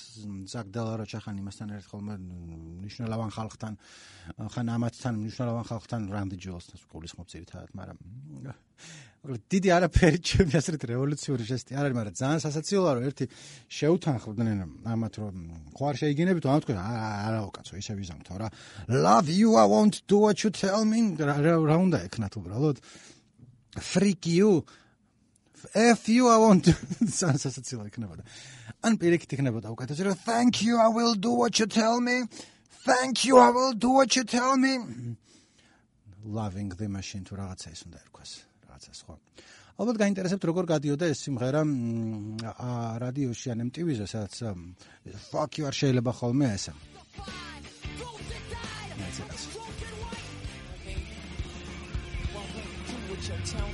ზაგდალარო 0.54 1.06
ჩახან 1.13 1.36
იმასთან 1.43 1.76
ერთ 1.78 1.88
ხოლმე 1.93 2.15
მნიშვნელოვან 2.24 3.32
ხალხთან 3.38 3.74
ხან 4.56 4.67
ამათთან 4.76 5.13
მნიშვნელოვან 5.24 5.65
ხალხთან 5.72 6.02
რანდი 6.15 6.38
ჯოლსთან 6.48 6.88
გულისხმობ 6.96 7.28
ძირითადად 7.34 7.69
მაგრამ 7.80 7.98
მაგრამ 9.23 9.39
დიდი 9.47 9.69
არაფერი 9.71 10.19
ჩემი 10.19 10.53
ასეთ 10.59 10.81
რევოლუციური 10.83 11.43
ჟესტი 11.47 11.71
არ 11.79 11.86
არის 11.88 11.95
მაგრამ 11.95 12.15
ძალიან 12.19 12.39
სასაცილოა 12.43 12.91
რომ 12.97 13.03
ერთი 13.07 13.25
შეუთანხმდნენ 13.71 14.57
ამათ 14.83 15.13
რომ 15.23 15.36
ხო 15.79 15.83
არ 15.88 15.95
შეიგინებით 16.01 16.43
ამ 16.43 16.59
თქვენ 16.59 16.79
არაო 16.83 17.47
კაცო 17.55 17.73
ისე 17.79 17.93
ვიზამთო 18.03 18.36
რა. 18.36 18.47
Love 18.91 19.31
you 19.31 19.55
i 19.55 19.63
won't 19.63 20.03
do 20.12 20.19
what 20.27 20.43
you 20.43 20.51
tell 20.51 20.83
me. 20.83 21.15
რა 21.15 21.77
უნდა 21.79 22.03
ეკნათ 22.12 22.36
უბრალოდ? 22.36 22.83
Freak 23.79 24.27
you. 24.27 24.67
F 25.71 26.12
you 26.12 26.27
i 26.27 26.38
won't. 26.43 26.67
ძალიან 27.23 27.39
სასაცილო 27.39 27.88
იქნებოდა 27.88 28.27
ან 28.83 28.99
პირიქით 28.99 29.39
იქნებოდა 29.39 29.71
უკეთესი 29.71 30.03
რომ 30.03 30.19
thank 30.27 30.59
you 30.67 30.75
i 30.83 30.91
will 30.91 31.15
do 31.15 31.31
what 31.31 31.63
you 31.63 31.67
tell 31.71 32.03
me. 32.03 32.27
Thank 32.83 33.23
you 33.23 33.39
i 33.39 33.47
will 33.55 33.71
do 33.71 33.95
what 33.95 34.19
you 34.19 34.27
tell 34.27 34.59
me. 34.59 34.75
Loving 36.27 36.75
the 36.75 36.91
machine 36.91 37.23
თუ 37.23 37.39
რაღაცა 37.39 37.71
ის 37.71 37.88
უნდა 37.88 37.99
ერქვას 38.03 38.53
რაღაცა 38.73 38.93
სხვა. 38.97 39.15
ალბათ 39.73 39.97
გაინტერესებთ 40.01 40.43
როგორ 40.49 40.65
გადიოდა 40.73 41.05
ეს 41.13 41.19
სიმღერა 41.25 41.62
რადიოში 43.03 43.47
ან 43.53 43.59
MTV-ზე, 43.69 44.05
სადაც 44.09 44.36
fuck 45.29 45.51
you 45.57 45.65
არ 45.69 45.75
შეიძლება 45.77 46.12
ხოლმე 46.17 46.47
ესა. 46.57 46.73
Tell 53.23 53.69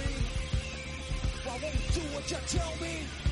me 0.00 0.08
I 1.44 1.56
won't 1.62 1.84
do 1.94 2.02
what 2.14 2.26
you 2.30 2.38
tell 2.48 2.72
me 2.80 3.31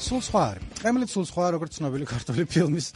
სულ 0.00 0.20
სხვა 0.26 0.42
არის. 0.50 0.64
ყემლით 0.80 1.10
სულ 1.12 1.26
სხვა 1.30 1.46
როგორც 1.54 1.72
ცნობილი 1.78 2.06
ქართული 2.08 2.44
ფილმის 2.50 2.86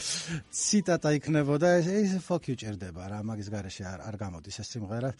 ციტატა 0.50 1.10
იქნებოდა 1.18 1.68
ეს 1.82 2.14
fuck 2.26 2.48
you 2.48 2.56
ჭერდება 2.62 3.02
რა 3.10 3.18
მაგის 3.26 3.48
garaში 3.54 3.82
არ 3.90 4.00
არ 4.08 4.14
გამოდის 4.22 4.56
ეს 4.62 4.68
სიმღერა. 4.74 5.10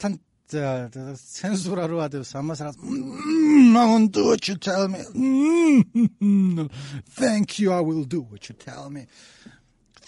თან 0.00 0.12
ცენზურა 0.46 1.84
რო 1.90 1.98
ადევს 2.06 2.30
ამას 2.38 2.60
რაც 2.62 2.76
I 2.78 3.84
won't 3.90 4.12
do 4.12 4.26
what 4.30 4.46
you 4.48 4.56
tell 4.56 4.86
me. 4.88 5.02
Thank 7.20 7.58
you 7.58 7.72
I 7.72 7.80
will 7.80 8.04
do 8.04 8.20
what 8.22 8.48
you 8.48 8.54
tell 8.54 8.88
me. 8.90 9.06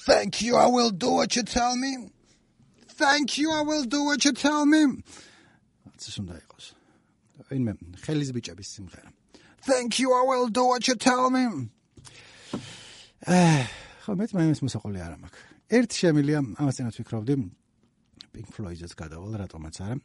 Thank 0.07 0.41
you 0.43 0.57
I 0.57 0.67
will 0.67 0.91
do 0.91 1.11
what 1.19 1.35
you 1.37 1.43
tell 1.43 1.75
me. 1.77 1.93
Thank 3.03 3.39
you 3.39 3.51
I 3.51 3.63
will 3.63 3.85
do 3.85 4.05
what 4.05 4.25
you 4.25 4.33
tell 4.33 4.65
me. 4.65 5.03
ასე 6.07 6.21
უნდა 6.23 6.35
იყოს. 6.43 6.67
ვინმე 7.49 7.73
ხელის 8.05 8.31
ბიჭების 8.35 8.69
სიმღერა. 8.75 9.11
Thank 9.69 9.99
you 9.99 10.09
I 10.15 10.23
will 10.31 10.49
do 10.49 10.65
what 10.71 10.87
you 10.89 10.95
tell 10.95 11.31
me. 11.31 11.45
აა 13.27 13.63
ხო 14.05 14.13
მე 14.19 14.25
მაინც 14.33 14.61
მოსაყოლი 14.63 14.99
არ 15.03 15.15
მაქვს. 15.23 15.41
ერთ 15.69 15.91
შემილია 16.01 16.39
ამასთანაც 16.63 16.95
ვიქრობდი 17.03 17.35
Pink 18.33 18.49
Floyd-ს 18.55 18.95
გადავალ 18.95 19.35
რატომაც 19.43 19.77
არა. 19.83 19.97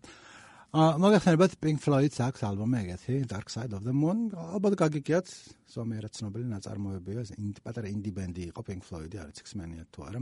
აა 0.73 0.97
მაგახსენებათ 1.03 1.51
Pink 1.62 1.79
Floyd-ს 1.86 2.17
აქვს 2.17 2.41
ალბომი 2.49 2.75
ეგეთი 2.82 3.15
Dark 3.29 3.53
Side 3.53 3.73
of 3.77 3.86
the 3.86 3.93
Moon. 3.93 4.34
ალბათ 4.34 4.73
გაგიგიათ, 4.82 5.27
ზომიერად 5.69 6.17
ცნობილი 6.17 6.49
ნაწარმოებია, 6.49 7.21
ინდი 7.38 7.62
პატარა 7.62 7.88
ინდი 7.93 8.12
ბენდი 8.17 8.43
იყო 8.49 8.62
Pink 8.65 8.82
Floyd-ი, 8.82 9.21
არის 9.21 9.45
X-Men-ია 9.45 9.86
თუ 9.93 9.99
არა. 10.10 10.19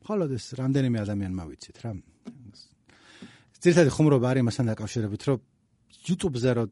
მხოლოდ 0.00 0.30
ეს 0.32 0.46
რამდენიმე 0.56 0.98
ადამიანმა 1.04 1.44
ვიცით 1.52 1.76
რა. 1.84 1.92
ძირითადად 3.63 3.93
ხუმრობა 3.97 4.27
არის 4.31 4.43
მასთან 4.47 4.65
დაკავშირებით, 4.71 5.21
რომ 5.27 5.37
YouTube-ზე 6.07 6.51
რო 6.57 6.65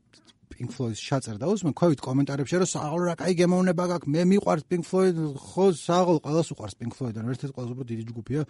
Pink 0.46 0.70
Floyd-ს 0.72 1.02
ჩაწერდა, 1.02 1.50
უსმენ 1.50 1.74
ქვევით 1.74 2.00
კომენტარებში, 2.06 2.56
რომ 2.62 2.70
საღოლ 2.70 3.02
რა 3.10 3.16
кай 3.18 3.34
გემოვნება 3.34 3.84
გაქვს, 3.92 4.08
მე 4.14 4.22
მიყვარს 4.30 4.66
Pink 4.70 4.86
Floyd, 4.86 5.16
ხო 5.36 5.66
საღოლ 5.74 6.18
ყველას 6.22 6.48
უყვარს 6.54 6.78
Pink 6.80 6.94
Floyd, 6.96 7.18
ან 7.18 7.34
ერთ-ერთი 7.34 7.54
ყველაზე 7.58 7.74
უფრო 7.76 7.86
დიდი 7.90 8.04
ჯგუფია 8.14 8.42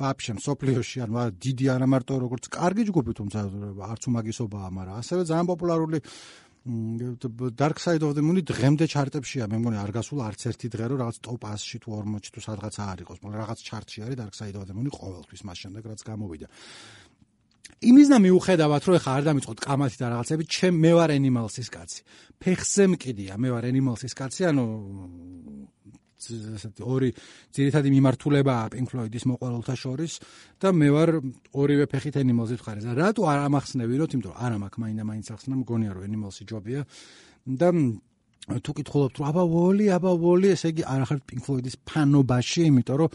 ვაფშე 0.00 0.32
სოფლიოში, 0.40 0.98
ან 1.04 1.10
დიდი 1.44 1.64
არა 1.74 1.86
მარტო 1.92 2.14
როგორც 2.24 2.44
კარგი 2.48 2.84
ჯგუფი, 2.88 3.12
თუმცა 3.20 3.38
არც 3.92 4.02
უმაგისობაა, 4.08 4.68
მაგრამ 4.74 4.96
ასევე 5.04 5.20
ძალიან 5.30 5.46
პოპულარული 5.52 5.98
Dark 6.64 7.76
Side 7.76 8.00
of 8.08 8.16
the 8.16 8.24
Moon 8.24 8.40
დღემდე 8.40 8.88
ჩარტებშია, 8.88 9.44
მე 9.52 9.60
მგონი 9.60 9.76
არ 9.84 9.90
გასულა 10.00 10.32
არც 10.32 10.40
ერთი 10.48 10.72
დღე, 10.72 10.84
რომ 10.88 10.98
რაღაც 11.04 11.16
top 11.20 11.44
100-ში 11.44 11.76
თუ 11.84 11.88
40-ში 11.92 12.30
თუ 12.32 12.40
სადღაცა 12.40 12.82
არ 12.88 12.98
იყოს, 13.04 13.18
მაგრამ 13.20 13.40
რაღაც 13.44 13.58
ჩარტში 13.68 13.98
არის 14.00 14.16
Dark 14.16 14.32
Side 14.32 14.56
of 14.56 14.64
the 14.64 14.72
Moon 14.72 14.88
ყოველთვის 14.88 15.44
მას 15.44 15.58
შემდეგ 15.60 15.82
რაც 15.92 16.00
გამოვიდა. 16.08 16.48
იმის 17.79 18.07
და 18.11 18.17
მიუხედავად 18.19 18.81
რომ 18.89 18.95
ეხა 18.99 19.11
არ 19.19 19.23
დამიწყოთ 19.29 19.59
კამათი 19.63 19.97
და 20.01 20.07
რაღაცები, 20.11 20.43
ჩემ 20.51 20.75
მე 20.83 20.91
ვარ 20.99 21.09
Animals-ის 21.15 21.69
კაცი. 21.71 21.99
ფეხზე 22.43 22.83
მკიდია, 22.91 23.33
მე 23.39 23.49
ვარ 23.55 23.63
Animals-ის 23.71 24.13
კაცი, 24.19 24.41
ანუ 24.51 24.65
ესეთი 26.19 26.83
ორი 26.83 27.09
ძირითადი 27.55 27.89
მიმართულებაა 27.95 28.63
Pink 28.75 28.91
Floyd-ის 28.91 29.23
მოყვარულთა 29.31 29.75
შორის 29.79 30.13
და 30.59 30.67
მე 30.75 30.89
ვარ 30.91 31.09
ორივე 31.55 31.85
ფეხით 31.87 32.19
Animals-ის 32.19 32.59
ხარ. 32.59 32.83
და 32.83 32.91
რატო 32.99 33.23
არ 33.23 33.39
ამახსნევინოთ, 33.47 34.09
იმიტომ 34.19 34.31
რომ 34.35 34.41
არა 34.43 34.57
მაქვს 34.59 34.81
მაინდა 34.83 35.03
მაინც 35.07 35.27
ახსნა, 35.31 35.55
მგონია 35.63 35.91
რომ 35.95 36.03
Animals-ი 36.09 36.43
ჯობია 36.51 36.81
და 37.47 37.67
თუ 38.57 38.73
კითხულობთ 38.79 39.19
რომ 39.21 39.27
აბა 39.29 39.43
ვოლი, 39.45 39.85
აბა 39.93 40.11
ვოლი, 40.17 40.47
ესე 40.55 40.71
იგი 40.73 40.83
არ 40.89 41.03
ახართ 41.05 41.21
Pink 41.29 41.43
Floyd-ის 41.45 41.75
ფანობაში, 41.85 42.65
იმიტომ 42.69 42.97
რომ 42.97 43.09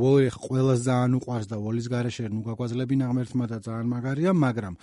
ვოლი 0.00 0.30
ყველას 0.32 0.80
ძალიან 0.88 1.12
უყვარს 1.20 1.46
და 1.52 1.56
ვოლის 1.60 1.86
garaშე 1.92 2.24
ნუ 2.32 2.40
გაგვაძლებინა 2.48 3.04
ღმერთმა 3.12 3.44
და 3.52 3.58
ძალიან 3.68 3.86
მაგარია, 3.92 4.32
მაგრამ 4.32 4.74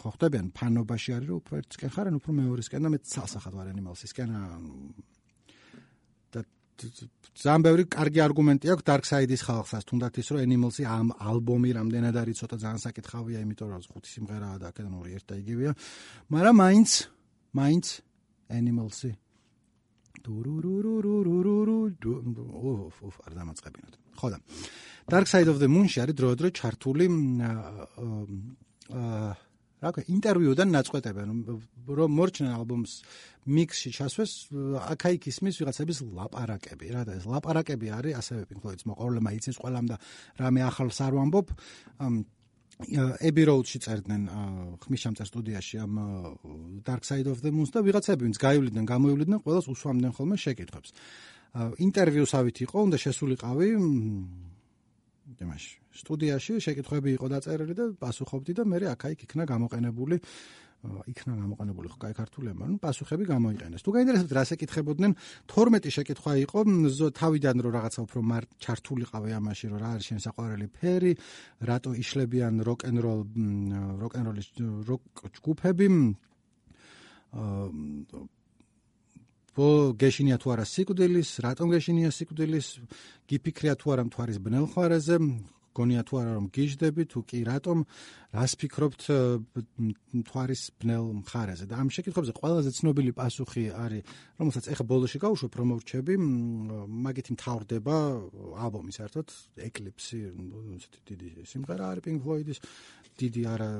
ხო 0.00 0.10
ხდებიან 0.16 0.46
ფანობაში 0.56 1.10
არის 1.20 1.28
რომ 1.28 1.36
უფრო 1.44 1.52
ერთისკენ 1.60 1.90
ხარ, 1.92 2.06
ან 2.08 2.14
უფრო 2.16 2.30
მეორისკენ 2.40 2.80
და 2.80 2.88
მე 2.88 2.98
ცალსახად 3.04 3.52
ვარ 3.60 3.66
Animals-ისკენ 3.76 4.28
და 6.32 6.40
ძალიან 7.44 7.60
ბევრი 7.60 7.84
კარგი 7.92 8.20
არგუმენტი 8.24 8.66
აქვს 8.72 8.84
Dark 8.88 9.04
Side-ის 9.04 9.42
ხალხსაც, 9.44 9.84
თუნდაც 9.84 10.16
ის 10.16 10.28
რომ 10.32 10.40
Animals-ი 10.48 10.88
ამ 10.88 11.12
ალბომი 11.12 11.70
რამდენად 11.76 12.16
არის 12.24 12.40
ცოტა 12.40 12.56
ძალიან 12.56 12.80
საკითხავია, 12.88 13.38
იმიტომ 13.44 13.68
რომ 13.68 13.84
ხუთი 13.84 14.08
სიმღერაა 14.16 14.56
და 14.64 14.66
აქედან 14.72 14.94
ორი 14.96 15.10
ერთ 15.20 15.26
და 15.28 15.34
იგივეა, 15.44 15.72
მაგრამ 16.32 16.54
მაინც 16.64 16.90
მაინც 17.60 17.84
Animals-ი. 18.50 19.12
დურურურურურურუ 20.24 21.78
ოფ 21.90 22.96
ოფ 23.08 23.16
არ 23.26 23.32
დამაწყებინოთ. 23.38 23.94
ხო 24.18 24.28
და. 24.32 24.38
Dark 25.08 25.26
Side 25.32 25.48
of 25.48 25.58
the 25.62 25.68
Moon-ში 25.68 25.98
არის 26.04 26.14
დროდადრო 26.18 26.48
ჩართული 26.60 27.06
აა 28.90 29.32
რა 29.80 29.90
ქვია 29.96 30.04
ინტერვიუდან 30.12 30.68
ნაწყვეტებენ 30.76 31.28
რომ 31.88 32.10
მორჩნენ 32.20 32.52
ალბომს 32.52 32.92
მიქსში 33.48 33.90
ჩასვეს 33.96 34.32
აქაიქ 34.92 35.22
ისმის 35.32 35.56
ვიღაცების 35.60 35.98
ლაპარაკები. 36.04 36.86
რა 36.92 37.02
და 37.08 37.12
ეს 37.16 37.24
ლაპარაკები 37.24 37.88
არის 37.88 38.18
ასევე 38.20 38.40
Pink 38.50 38.60
Floyd-ის 38.60 38.84
მოყოლებმა 38.84 39.30
იცის 39.40 39.56
ყველამ 39.56 39.86
და 39.88 39.96
რამე 40.36 40.60
ახალს 40.68 41.00
არ 41.00 41.12
ვამბობ 41.16 41.46
Abbey 43.20 43.44
Road-ში 43.44 43.78
წერდნენ 43.84 44.22
ხმის 44.80 45.00
ჩამწერ 45.04 45.26
სტუდიაში 45.28 45.76
ამ 45.84 45.94
Dark 46.86 47.04
Side 47.04 47.28
of 47.28 47.44
the 47.44 47.52
Moon-ს 47.52 47.74
და 47.74 47.84
ვიღაცები 47.84 48.24
ვინც 48.24 48.38
გაივლიდნენ, 48.40 48.84
გამოივლიდნენ, 48.88 49.38
ყველას 49.44 49.66
უსვამდნენ 49.68 50.12
ხოლმე 50.16 50.36
შეკითხვებს. 50.40 50.90
ინტერვიუსავით 51.86 52.56
იყო, 52.64 52.76
უნდა 52.88 52.96
შესულიყავი 53.04 53.68
იმაში 55.40 55.70
სტუდიაში 55.90 56.58
შეკითხვები 56.62 57.14
იყო 57.18 57.26
დაწერილი 57.34 57.74
და 57.74 57.84
პასუხობდი 57.98 58.52
და 58.58 58.62
მე 58.66 58.78
აქა-იქ 58.94 59.20
იქნა 59.26 59.44
გამოყენებული 59.50 60.16
იქნა 60.80 61.34
გამოყენებული 61.36 61.88
ხო 61.92 61.98
კაი 62.00 62.14
ქართულებმა 62.16 62.64
ну 62.72 62.76
პასუხები 62.80 63.24
გამოიყენეს. 63.28 63.84
თუ 63.84 63.90
გაინტერესებთ 63.96 64.32
რას 64.32 64.50
ეკითხებოდნენ? 64.56 65.12
12 65.44 65.92
შეკითხვა 65.96 66.32
იყო 66.44 66.58
თავიდან 67.20 67.56
რომ 67.60 67.72
რაღაცა 67.76 68.00
უფრო 68.08 68.20
ჩართულიყავე 68.64 69.30
ამაში 69.36 69.66
რომ 69.70 69.78
რა 69.84 69.88
არის 69.94 70.04
შენ 70.08 70.18
საყვარელი 70.24 70.66
ფერი 70.72 71.12
რატო 71.68 71.90
იშლებიან 72.00 72.54
როკ-ენ-როლ 72.64 73.20
როკ-ენ-როლის 74.00 74.48
როკ 74.88 75.02
ჯგუფები 75.36 75.86
გეშინია 80.00 80.36
თუ 80.40 80.52
არა 80.54 80.64
სიკვდილის, 80.64 81.30
რატომ 81.44 81.66
გეშინია 81.74 82.10
სიკვდილის, 82.14 82.66
გიფიქრია 83.28 83.74
თუ 83.76 83.86
არა 83.92 84.04
მთვარის 84.08 84.38
ბნელ 84.40 84.66
ხარაზე, 84.70 85.16
გონია 85.80 86.02
თუ 86.04 86.20
არა 86.20 86.32
რომ 86.36 86.46
გიждები 86.52 87.02
თუ 87.10 87.20
კი 87.24 87.40
რატომ 87.48 87.84
რას 88.36 88.52
ფიქრობთ 88.60 89.02
მთვარის 90.20 90.62
ბნელ 90.78 91.04
მხარეზე? 91.24 91.64
და 91.66 91.74
ამ 91.80 91.88
შეკითხვებზე 91.90 92.32
ყველაზე 92.36 92.70
ცნობილი 92.76 93.12
პასუხი 93.16 93.64
არის 93.74 94.04
რომელსაც 94.38 94.64
ეხა 94.76 94.84
ბოლოში 94.86 95.18
გავუშვებ 95.24 95.52
რომ 95.58 95.66
მორჩები 95.72 96.14
მაგითი 97.08 97.30
მთავრდება 97.34 97.96
ალბომი 98.66 98.92
საერთოდ 98.94 99.28
ეკლიპსი 99.66 100.18
ესეთი 100.76 101.00
დიდი 101.08 101.28
სიმღერა 101.48 101.84
არის 101.90 102.04
Pink 102.06 102.20
Floyd-ის 102.22 102.58
დიდი 103.20 103.42
არა 103.50 103.70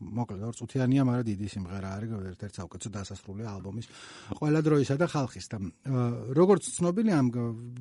მოკლედ 0.00 0.42
ორ 0.48 0.54
წუთიანია, 0.56 1.02
მაგრამ 1.04 1.26
დიდი 1.28 1.46
სიმღერა 1.52 1.88
არის, 1.96 2.10
ერთ-ერთი 2.32 2.56
საუკეთესო 2.58 2.90
დასასრული 2.96 3.44
ალბომის 3.52 3.86
ყველა 4.38 4.60
დროისა 4.66 4.96
და 4.96 5.06
ხალხის. 5.12 5.46
და 5.52 5.56
როგორც 6.32 6.62
ცნობილი 6.76 7.10
ამ 7.12 7.26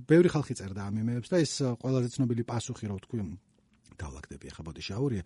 ბევრი 0.06 0.30
ხალხი 0.32 0.54
წერდა 0.60 0.82
ამ 0.92 0.96
იმეებს 1.02 1.30
და 1.32 1.38
ეს 1.40 1.54
ყველაზე 1.82 2.08
ცნობილი 2.16 2.44
პასუხი 2.44 2.86
რო 2.92 2.98
თქვი 3.06 3.20
დავლაგდები 4.02 4.46
ახლა 4.52 4.64
ბოდი 4.68 4.82
შაურია. 4.82 5.24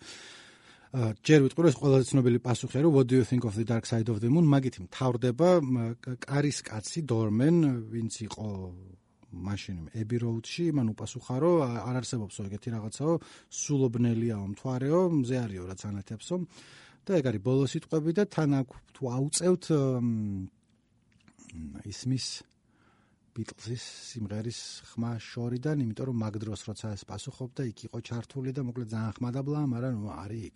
ჯერ 0.95 1.39
ვიტყვი 1.43 1.61
რომ 1.65 1.69
ეს 1.71 1.77
ყველაზე 1.81 2.05
ცნობილი 2.11 2.39
პასუხია 2.39 2.81
რომ 2.85 2.93
what 2.95 3.07
do 3.09 3.15
you 3.19 3.25
think 3.27 3.43
of 3.43 3.53
the 3.59 3.65
dark 3.67 3.83
side 3.83 4.07
of 4.07 4.21
the 4.23 4.29
moon? 4.31 4.45
მაგით 4.47 4.79
მთავრდება 4.85 5.49
კარის 6.23 6.57
კაცი 6.63 7.03
დორმენ 7.03 7.55
ვინც 7.91 8.13
იყო 8.31 8.47
მაშინ 9.35 9.77
ები 10.01 10.17
როუდში 10.23 10.65
მან 10.75 10.87
უპასუხა 10.95 11.35
რომ 11.43 11.77
არ 11.91 11.95
არსებობს 12.01 12.39
ეგეთი 12.45 12.69
რაღაცაო 12.75 13.13
სულობნელიაო 13.61 14.45
მთვარეო 14.55 15.01
მზე 15.19 15.37
არისო 15.45 15.63
რაც 15.69 15.81
ანათებსო. 15.89 16.35
და 17.05 17.11
ეგ 17.21 17.25
არის 17.29 17.41
ბოლო 17.45 17.65
სიტყვები 17.69 18.11
და 18.17 18.23
თან 18.25 18.51
აქ 18.65 18.69
თუ 18.97 19.03
აუწევთ 19.13 19.63
ისმის 21.85 22.25
ბიტლზის 23.35 23.83
სიმღერის 24.15 24.59
ხმა 24.95 25.11
შორიდან, 25.19 25.81
იმიტომ 25.83 26.07
რომ 26.09 26.17
მაგ 26.23 26.35
დროს 26.39 26.61
როცა 26.69 26.91
ეს 26.95 27.03
პასუხობდა, 27.03 27.61
იქ 27.67 27.79
იყო 27.87 27.99
ჩართული 28.07 28.51
და 28.55 28.61
მოკლედ 28.63 28.87
ძალიან 28.95 29.15
ხმადაბლა, 29.17 29.59
მაგრამ 29.75 29.93
ნუ 29.99 30.09
არის 30.23 30.43
იქ. 30.49 30.55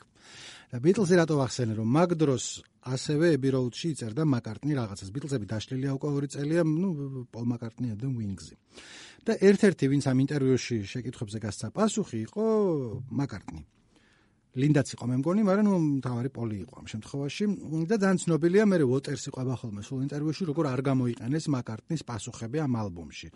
და 0.72 0.78
ბიტლზი 0.80 1.16
რატო 1.20 1.36
ახსენე 1.44 1.74
რომ 1.76 1.88
მაგ 1.98 2.10
დროს 2.16 2.46
ასევე 2.94 3.26
Abbey 3.36 3.52
Road-ში 3.52 3.88
იწერდა 3.94 4.24
McCartney 4.24 4.74
რაღაცას. 4.80 5.10
ბიტლზები 5.12 5.46
დაშლილია 5.52 5.92
უკვე 6.00 6.10
ორი 6.16 6.28
წელია, 6.32 6.62
ნუ 6.64 6.90
Paul 7.34 7.46
McCartney 7.52 7.96
და 8.00 8.08
Wings-ი. 8.08 8.56
და 9.28 9.36
ერთ-ერთი 9.36 9.86
ვინც 9.92 10.04
ამ 10.08 10.18
ინტერვიუში 10.24 10.78
შეკითხებზე 10.88 11.38
გასცა 11.44 11.68
პასუხი 11.76 12.18
იყო 12.32 12.46
McCartney. 13.12 13.79
ლინდაც 14.58 14.98
იყო 14.98 15.06
მე 15.06 15.16
მგონი, 15.22 15.42
მაგრამ 15.46 15.66
ნუ 15.70 15.76
თავარი 16.02 16.30
პოლი 16.34 16.56
იყო 16.66 16.74
ამ 16.82 16.88
შემთხვევაში 16.90 17.46
და 17.86 17.96
ძალიან 18.02 18.18
ცნობილია 18.18 18.64
მე 18.66 18.78
ვოტერსი 18.82 19.30
ყვება 19.30 19.54
ხოლმე 19.62 19.82
სულ 19.86 20.00
ინტერვიუში 20.10 20.44
როგორ 20.50 20.66
არ 20.74 20.82
გამოიყენეს 20.90 21.46
მაკარტნის 21.54 22.02
პასუხები 22.10 22.58
ამ 22.66 22.74
ალბომში. 22.82 23.28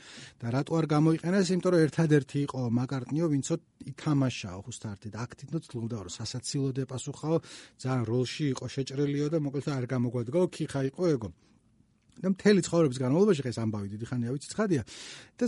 და 0.42 0.48
რატო 0.58 0.74
არ 0.74 0.86
გამოიყენეს? 0.90 1.46
იმიტომ 1.54 1.72
რომ 1.74 1.86
ერთადერთი 1.86 2.38
იყო 2.50 2.60
მაკარტნიო, 2.82 3.26
ვინცო 3.30 3.56
ითამაშაო 3.94 4.60
ხუსტარტი 4.66 5.08
და 5.14 5.20
აქტინო 5.22 5.58
ცდილობდა 5.62 5.96
რომ 6.02 6.14
სასაცილოდ 6.18 6.76
ეპასუხაო, 6.82 7.38
ძალიან 7.78 8.04
როლში 8.10 8.46
იყო 8.58 8.66
შეჭრილიო 8.74 9.28
და 9.30 9.38
მოკლედ 9.38 9.68
არ 9.70 9.86
გამოგვადგაო, 9.94 10.46
ქიხა 10.50 10.82
იყო 10.90 11.04
ეგო. 11.14 11.30
და 12.14 12.28
მთელი 12.30 12.62
ცხოვრების 12.62 12.98
განმავლობაში 13.02 13.42
ხეს 13.42 13.58
ამბავი 13.58 13.88
დიდი 13.94 14.06
ხანია 14.06 14.34
ვიცი 14.34 14.50
ცხადია. 14.54 14.82
და 15.38 15.46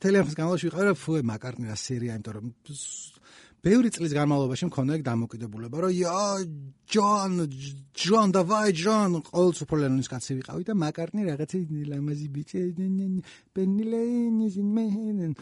თელეფონის 0.00 0.36
განმავლობაში 0.36 0.66
ვიყავი 0.68 0.84
რა 0.88 0.94
ფუე 0.96 1.20
მაკარტნი 1.28 1.66
რა 1.68 1.76
სერია, 1.76 2.16
იმიტომ 2.16 2.34
რომ 2.40 2.46
ბევრი 3.64 3.90
წლის 3.92 4.12
განმავლობაში 4.16 4.68
მქონდა 4.70 4.96
ეგ 4.98 5.02
დამოკიდებულება, 5.04 5.76
რომ 5.84 5.92
ია 5.92 6.14
ჯონ, 6.88 7.34
ჯონ 7.92 8.28
დავაი 8.36 8.70
ჯონ, 8.80 9.10
ყოველ 9.28 9.52
სუპერლენონის 9.60 10.08
კაცი 10.08 10.32
ვიყავი 10.40 10.64
და 10.64 10.74
მაკარტნი 10.80 11.22
რაღაცა 11.28 11.58
ლამაზი 11.92 12.28
ბიჭი, 12.34 12.60
პენილეინის 13.52 14.56
მენ 14.64 15.36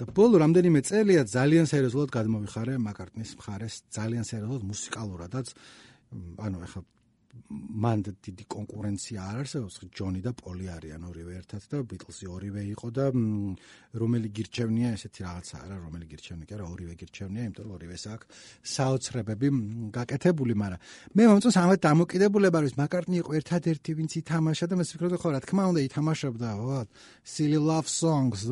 და 0.00 0.04
ბოლო 0.16 0.40
რამდენიმე 0.40 0.80
წელია 0.80 1.22
ძალიან 1.28 1.66
სერიოზულად 1.68 2.10
გადმოვიხარე 2.16 2.74
მაკარტნის 2.80 3.30
მხარეს, 3.36 3.74
ძალიან 3.92 4.24
სერიოზულად 4.24 4.64
მუსიკალურადაც 4.64 5.46
ანუ 6.40 6.56
ეხლა 6.64 6.80
მან 7.50 8.00
დიდი 8.26 8.44
კონკურენცია 8.50 9.22
არ 9.22 9.36
არსებობს, 9.42 9.76
ჯონი 9.94 10.20
და 10.24 10.32
პოლი 10.34 10.66
არიან 10.74 11.02
ორივე 11.10 11.36
ერთად 11.38 11.66
და 11.70 11.82
ბიტლსი 11.86 12.26
ორივე 12.26 12.62
იყო 12.74 12.88
და 12.90 13.04
რომელი 14.02 14.28
გირჩევნია 14.34 14.90
ესეთი 14.98 15.20
რაღაცა 15.26 15.60
არა, 15.62 15.76
რომელი 15.84 16.06
გირჩევნია, 16.10 16.48
კი 16.50 16.56
არა, 16.58 16.66
ორივე 16.74 16.94
გირჩევნია, 17.02 17.44
იმიტომ 17.46 17.64
რომ 17.70 17.76
ორივეს 17.78 18.04
აქვს 18.14 18.26
საოცრებები 18.74 19.48
გაკეთებული, 19.94 20.58
მაგრამ 20.62 20.80
მე 21.14 21.22
მომწონს 21.30 21.60
ამათ 21.62 21.80
დამოკიდებულება, 21.86 22.58
რომ 22.66 22.82
მაკარტნი 22.82 23.16
იყო 23.22 23.30
ერთადერთი, 23.38 23.90
ვინც 23.94 24.12
ითამაშა 24.22 24.66
და 24.66 24.74
მე 24.74 24.84
ვფიქრობ, 24.90 25.14
ხო 25.22 25.28
რა 25.30 25.40
თქმა 25.46 25.62
უნდა 25.70 25.80
ითამაშებდა, 25.86 26.48
what 26.66 26.88
silly 27.22 27.58
love 27.62 27.86
songs 27.86 28.42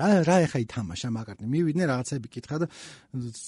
რა 0.00 0.06
რა 0.28 0.36
ეხა 0.46 0.58
ითამაშა 0.64 1.08
მაკარტნი? 1.12 1.46
მივიდნენ 1.52 1.86
რაღაცები 1.92 2.28
კითხა 2.32 2.56
და 2.62 2.66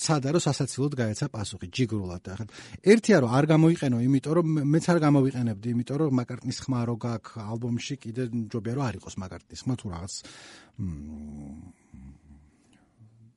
ცადა 0.04 0.28
რომ 0.34 0.42
სასაცილოდ 0.44 0.92
გაეცა 1.00 1.26
პასუხი 1.32 1.68
ჯიგრულად 1.72 2.22
და 2.24 2.30
ახლა 2.34 2.46
ერთია 2.92 3.16
რომ 3.24 3.30
არ 3.38 3.44
გამოიყენო 3.54 3.96
იმიტომ 4.04 4.32
რომ 4.38 4.46
მეც 4.74 4.84
არ 4.92 4.98
გამოვიყენებდი 5.06 5.68
იმიტომ 5.74 5.96
რომ 6.04 6.10
მაკარტნის 6.20 6.58
ხმა 6.64 6.80
რო 6.84 6.96
გაქვს 7.04 7.40
ალბომში 7.48 7.94
კიდე 8.04 8.22
ჯობია 8.52 8.74
რომ 8.76 8.84
არ 8.88 8.94
იყოს 9.00 9.14
მაკარტნის 9.24 9.60
ხმა 9.64 9.74
თუ 9.80 9.86
რაღაც 9.94 10.14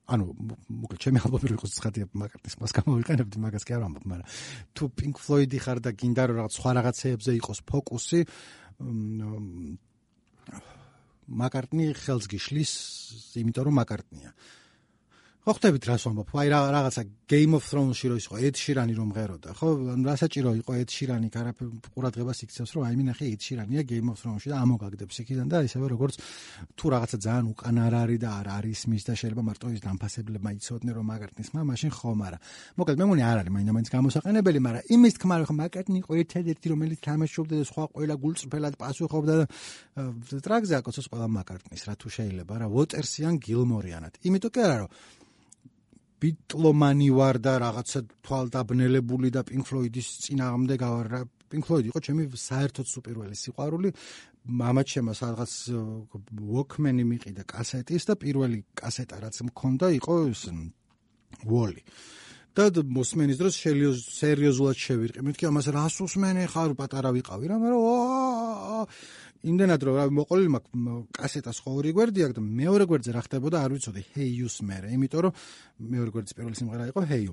ანუ 0.08 0.24
მოკლედ 0.72 1.00
ჩემი 1.04 1.20
ალბომი 1.20 1.46
რო 1.52 1.56
იყოს 1.58 1.72
ცხადია 1.78 2.06
მაკარტნის 2.16 2.54
ხმას 2.56 2.72
გამოვიყენებდი 2.80 3.36
მაგას 3.44 3.64
კი 3.68 3.76
არ 3.76 3.82
ვამბობ 3.84 4.04
მაგრამ 4.08 4.28
თუ 4.72 4.88
პინკ 4.96 5.20
ფლოიდი 5.20 5.58
ხარ 5.64 5.78
და 5.84 5.90
გინდა 6.00 6.22
რომ 6.32 6.36
რაღაც 6.40 6.52
სხვა 6.56 6.70
რაღაცეებზე 6.80 7.32
იყოს 7.40 7.60
ფოკუსი 7.68 8.20
მაკარტნი 11.28 11.92
ხელს 11.98 12.26
გიშლის, 12.32 12.72
იმიტომ 13.36 13.68
რომ 13.68 13.78
მაკარტნია. 13.80 14.32
ხო 15.48 15.54
ხტებით 15.56 15.86
რას 15.88 16.02
ვამბობ? 16.04 16.32
აი 16.36 16.48
რა 16.52 16.58
რაღაცა 16.76 17.02
Game 17.24 17.54
of 17.56 17.64
Thrones-ში 17.64 18.08
რო 18.12 18.16
ისო 18.20 18.36
Ed 18.36 18.56
Sheeran-ი 18.60 18.92
რომ 18.92 19.12
ღეროდა, 19.16 19.54
ხო? 19.56 19.68
რა 20.04 20.14
საჭირო 20.20 20.50
იყო 20.60 20.72
Ed 20.76 20.92
Sheeran-ი 20.92 21.28
ყურადღებას 21.88 22.42
იქცევს, 22.44 22.72
რომ 22.76 22.84
აი 22.84 22.96
მინახე 23.00 23.24
Ed 23.32 23.40
Sheeran-ია 23.40 23.80
Game 23.88 24.12
of 24.12 24.20
Thrones-ში 24.20 24.52
და 24.52 24.60
ამოგაგდებს 24.60 25.16
იქიდან 25.24 25.48
და 25.48 25.64
ისევე 25.64 25.88
როგორც 25.88 26.20
თუ 26.76 26.84
რაღაცა 26.92 27.16
ძალიან 27.24 27.46
უკან 27.48 27.76
არ 27.80 27.94
არის 27.96 28.18
და 28.20 28.28
არ 28.28 28.48
არის 28.60 28.80
მის 28.92 29.02
და 29.08 29.12
შეიძლება 29.16 29.42
მარტო 29.48 29.66
ის 29.72 29.80
დამფასებლებმა 29.88 30.50
იცოდნენ 30.52 30.92
რომ 31.00 31.06
მაკარტნის 31.16 31.48
მა 31.56 31.60
მაშინ 31.64 31.90
ხომ 31.96 32.20
არა. 32.28 32.38
მოკლედ 32.76 32.96
მე 33.00 33.04
მგონი 33.08 33.22
არ 33.24 33.38
არის 33.40 33.52
მაინც 33.56 33.88
გამოსაყენებელი, 33.88 34.58
მაგრამ 34.68 34.84
იმის 34.92 35.14
თქმა 35.16 35.34
რომ 35.48 35.56
მაკარტნი 35.64 35.98
იყო 36.04 36.12
ერთადერთი 36.28 36.66
რომელიც 36.76 36.98
თამაშობდა 37.08 37.54
და 37.56 37.64
სხვა 37.72 37.84
ყველა 37.96 38.14
გულწრფელად 38.20 38.74
პასუხობდა 38.76 39.32
და 39.40 39.44
ტრაგზე 40.44 40.74
აკოცოს 40.76 41.06
ყველა 41.08 41.28
მაკარტნის 41.40 41.82
რა 41.88 41.94
თუ 41.96 42.08
შეიძლება 42.12 42.52
რა 42.60 42.66
Waters-იან 42.68 43.34
Gilmore-იანად. 43.40 44.12
იმიტომ 44.28 44.52
კი 44.52 44.60
არა 44.60 44.76
რომ 44.84 44.90
ბიტლომანი 46.22 47.08
ვარ 47.14 47.36
და 47.42 47.52
რაღაცა 47.62 48.00
თვალდაბნელებული 48.26 49.28
და 49.34 49.44
პინკ 49.48 49.64
ფლოიდის 49.68 50.08
წინააღმდეგ 50.24 50.78
გავარ 50.82 51.06
რა 51.14 51.20
პინკ 51.48 51.64
ფლოიდი 51.68 51.90
იყო 51.92 52.00
ჩემი 52.08 52.24
საერთოდ 52.48 52.86
სუპერველი 52.94 53.36
სიყვარული. 53.42 53.92
შემა 54.88 55.12
სადღაც 55.12 55.52
ვოქმენი 56.52 57.04
მიყიდა 57.04 57.44
კასეტის 57.52 58.02
და 58.08 58.14
პირველი 58.16 58.58
კასეტა 58.80 59.16
რაც 59.24 59.36
მქონდა 59.48 59.86
იყო 60.00 60.14
ეს 60.32 60.42
ვოლი 61.44 61.82
და 62.58 62.82
მოსმენის 62.98 63.38
დროს 63.38 63.54
სერიოზულად 64.18 64.76
შევირყი 64.82 65.24
მეთქი 65.28 65.48
ამას 65.48 65.66
რას 65.76 65.96
უსმენი 66.04 66.50
ხარ 66.50 66.74
პატარა 66.78 67.14
ვიყავი 67.14 67.46
რა 67.50 67.56
მაგრამ 67.62 67.86
იმდენად 69.46 69.84
რომ 69.86 70.16
მოყოლილი 70.18 70.50
მაქვს 70.50 71.14
კასეტას 71.14 71.62
ხო 71.62 71.78
ორი 71.78 71.92
გვერდი 71.94 72.24
აქვს 72.26 72.36
და 72.38 72.42
მეორე 72.42 72.84
გვერდზე 72.90 73.10
რა 73.14 73.22
ხდებოდა 73.22 73.56
არ 73.62 73.70
ვიცოდი 73.76 74.02
ჰეიუს 74.14 74.56
მერე. 74.66 74.88
იმიტომ 74.98 75.20
რომ 75.22 75.32
მეორე 75.78 76.10
გვერდის 76.10 76.34
პირველი 76.34 76.56
სიმღერა 76.58 76.84
იყო 76.90 77.00
ჰეიუ. 77.06 77.32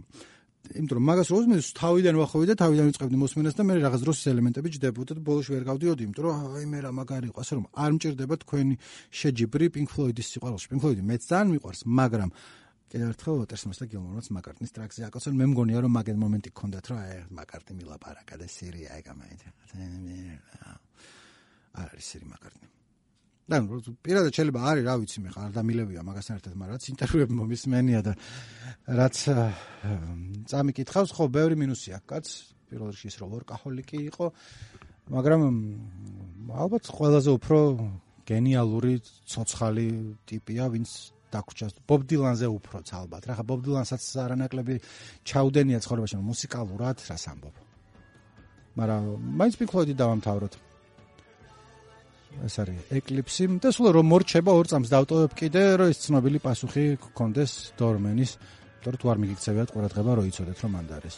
იმიტომ 0.65 0.95
რომ 0.97 1.05
მაგას 1.09 1.29
როზმენს 1.33 1.67
თავიდან 1.77 2.15
ვახოვი 2.21 2.45
და 2.49 2.53
თავიდან 2.61 2.85
ვიწყებდი 2.89 3.17
მოსმენას 3.21 3.55
და 3.57 3.63
მე 3.65 3.73
რაღაც 3.85 4.01
დროს 4.05 4.17
ელემენტები 4.33 4.69
ჯდებოდა 4.75 5.13
და 5.17 5.21
ბოლოს 5.25 5.47
ვერ 5.53 5.63
გავდიოდი 5.65 6.01
იმიტომ 6.05 6.23
რომ 6.25 6.35
აი 6.57 6.65
მე 6.73 6.79
რა 6.85 6.91
მაგარი 6.99 7.25
იყო 7.29 7.39
ასე 7.41 7.53
რომ 7.57 7.65
არ 7.85 7.91
მჭირდება 7.95 8.35
თქვენი 8.45 8.75
შეჯიბრი 9.13 9.65
პინკ 9.73 9.87
ფლოიდის 9.93 10.27
სიყვარულში. 10.33 10.67
პინკ 10.69 10.81
ფლოიდი 10.81 11.01
მეც 11.05 11.21
ძალიან 11.29 11.47
მიყვარს 11.53 11.81
მაგრამ 11.85 12.29
კიდევ 12.95 13.09
ერთხელ 13.11 13.35
ვოტერსმას 13.43 13.81
და 13.81 13.85
გილმორს 13.91 14.29
მაკარტნის 14.31 14.71
ტრაქზე 14.71 15.01
აკოცონ 15.11 15.35
მე 15.35 15.45
მგონია 15.51 15.79
რომ 15.83 15.91
მაგენ 15.99 16.17
მომენტი 16.21 16.49
გქონდათ 16.55 16.85
რომ 16.87 16.99
აი 17.03 17.17
მაკარტი 17.35 17.75
მილაპარაკა 17.75 18.35
და 18.39 18.47
სირია 18.47 18.95
ეგამაით 19.03 19.41
არ 21.75 21.91
არის 21.91 22.07
სერი 22.15 22.27
მაკარტნი. 22.31 22.67
და 23.45 23.59
პირადად 24.01 24.31
შეიძლება 24.33 24.61
არის, 24.71 24.83
რა 24.87 24.93
ვიცი 25.01 25.19
მე 25.21 25.29
ხარ 25.35 25.51
დამილევია 25.53 26.01
მაგასთან 26.07 26.37
ერთად, 26.39 26.53
მაგრამ 26.55 26.75
რაც 26.75 26.85
ინტერვიუები 26.95 27.35
მომისმენია 27.35 27.99
და 28.07 28.13
რაც 28.99 29.15
წამიკითხავს, 30.49 31.11
ხო, 31.13 31.23
ბევრი 31.35 31.55
მინუსი 31.61 31.93
აქვს 31.99 32.07
კაც, 32.09 32.25
პირველ 32.71 32.89
რიგში 32.95 33.07
ის 33.11 33.17
რომ 33.21 33.29
ვორკაჰოლიკი 33.35 33.99
იყო, 34.09 34.25
მაგრამ 35.13 35.41
ალბათ 36.63 36.83
ყველაზე 36.89 37.29
უფრო 37.37 37.59
გენიალური 38.25 38.93
ცოცხალი 39.29 39.87
ტიპია, 40.25 40.65
ვინც 40.73 40.89
დაგვრჩას 41.35 41.73
ბობ 41.85 42.01
დილანზე 42.09 42.47
უფროც 42.49 42.87
ალბათ. 42.99 43.21
რა 43.29 43.33
ხა 43.37 43.43
ბობ 43.45 43.59
დილანსაც 43.67 44.01
არანაკლები 44.25 44.75
ჩაუდენია 45.27 45.79
ცხოვრებაში 45.85 46.15
მუსიკალურად, 46.23 46.97
რას 47.09 47.25
ამბობ. 47.31 47.55
მაგრამ 48.79 49.03
მაინც 49.39 49.53
პინკ-ფლოიდი 49.59 49.93
დავამთავროთ. 49.99 50.53
ეს 52.43 52.55
არის 52.59 52.91
ეკლიპსი 52.99 53.47
და 53.63 53.71
სულ 53.71 53.87
რომ 53.95 54.09
მორჩება 54.11 54.51
ორ 54.51 54.67
წამს 54.71 54.91
დავტოვებ 54.91 55.37
კიდე 55.39 55.63
რომ 55.79 55.91
ეს 55.93 56.01
ცნობილი 56.03 56.39
პასუხი 56.43 56.83
გქონდეს 57.05 57.53
დორმენის 57.79 58.31
თორე 58.83 58.97
თუ 58.99 59.05
არ 59.13 59.21
მიგიქცევიათ 59.23 59.71
ყურადღება 59.71 60.11
რომ 60.19 60.27
იცოდეთ 60.31 60.57
რომ 60.65 60.71
მანდ 60.75 60.91
არის 60.99 61.15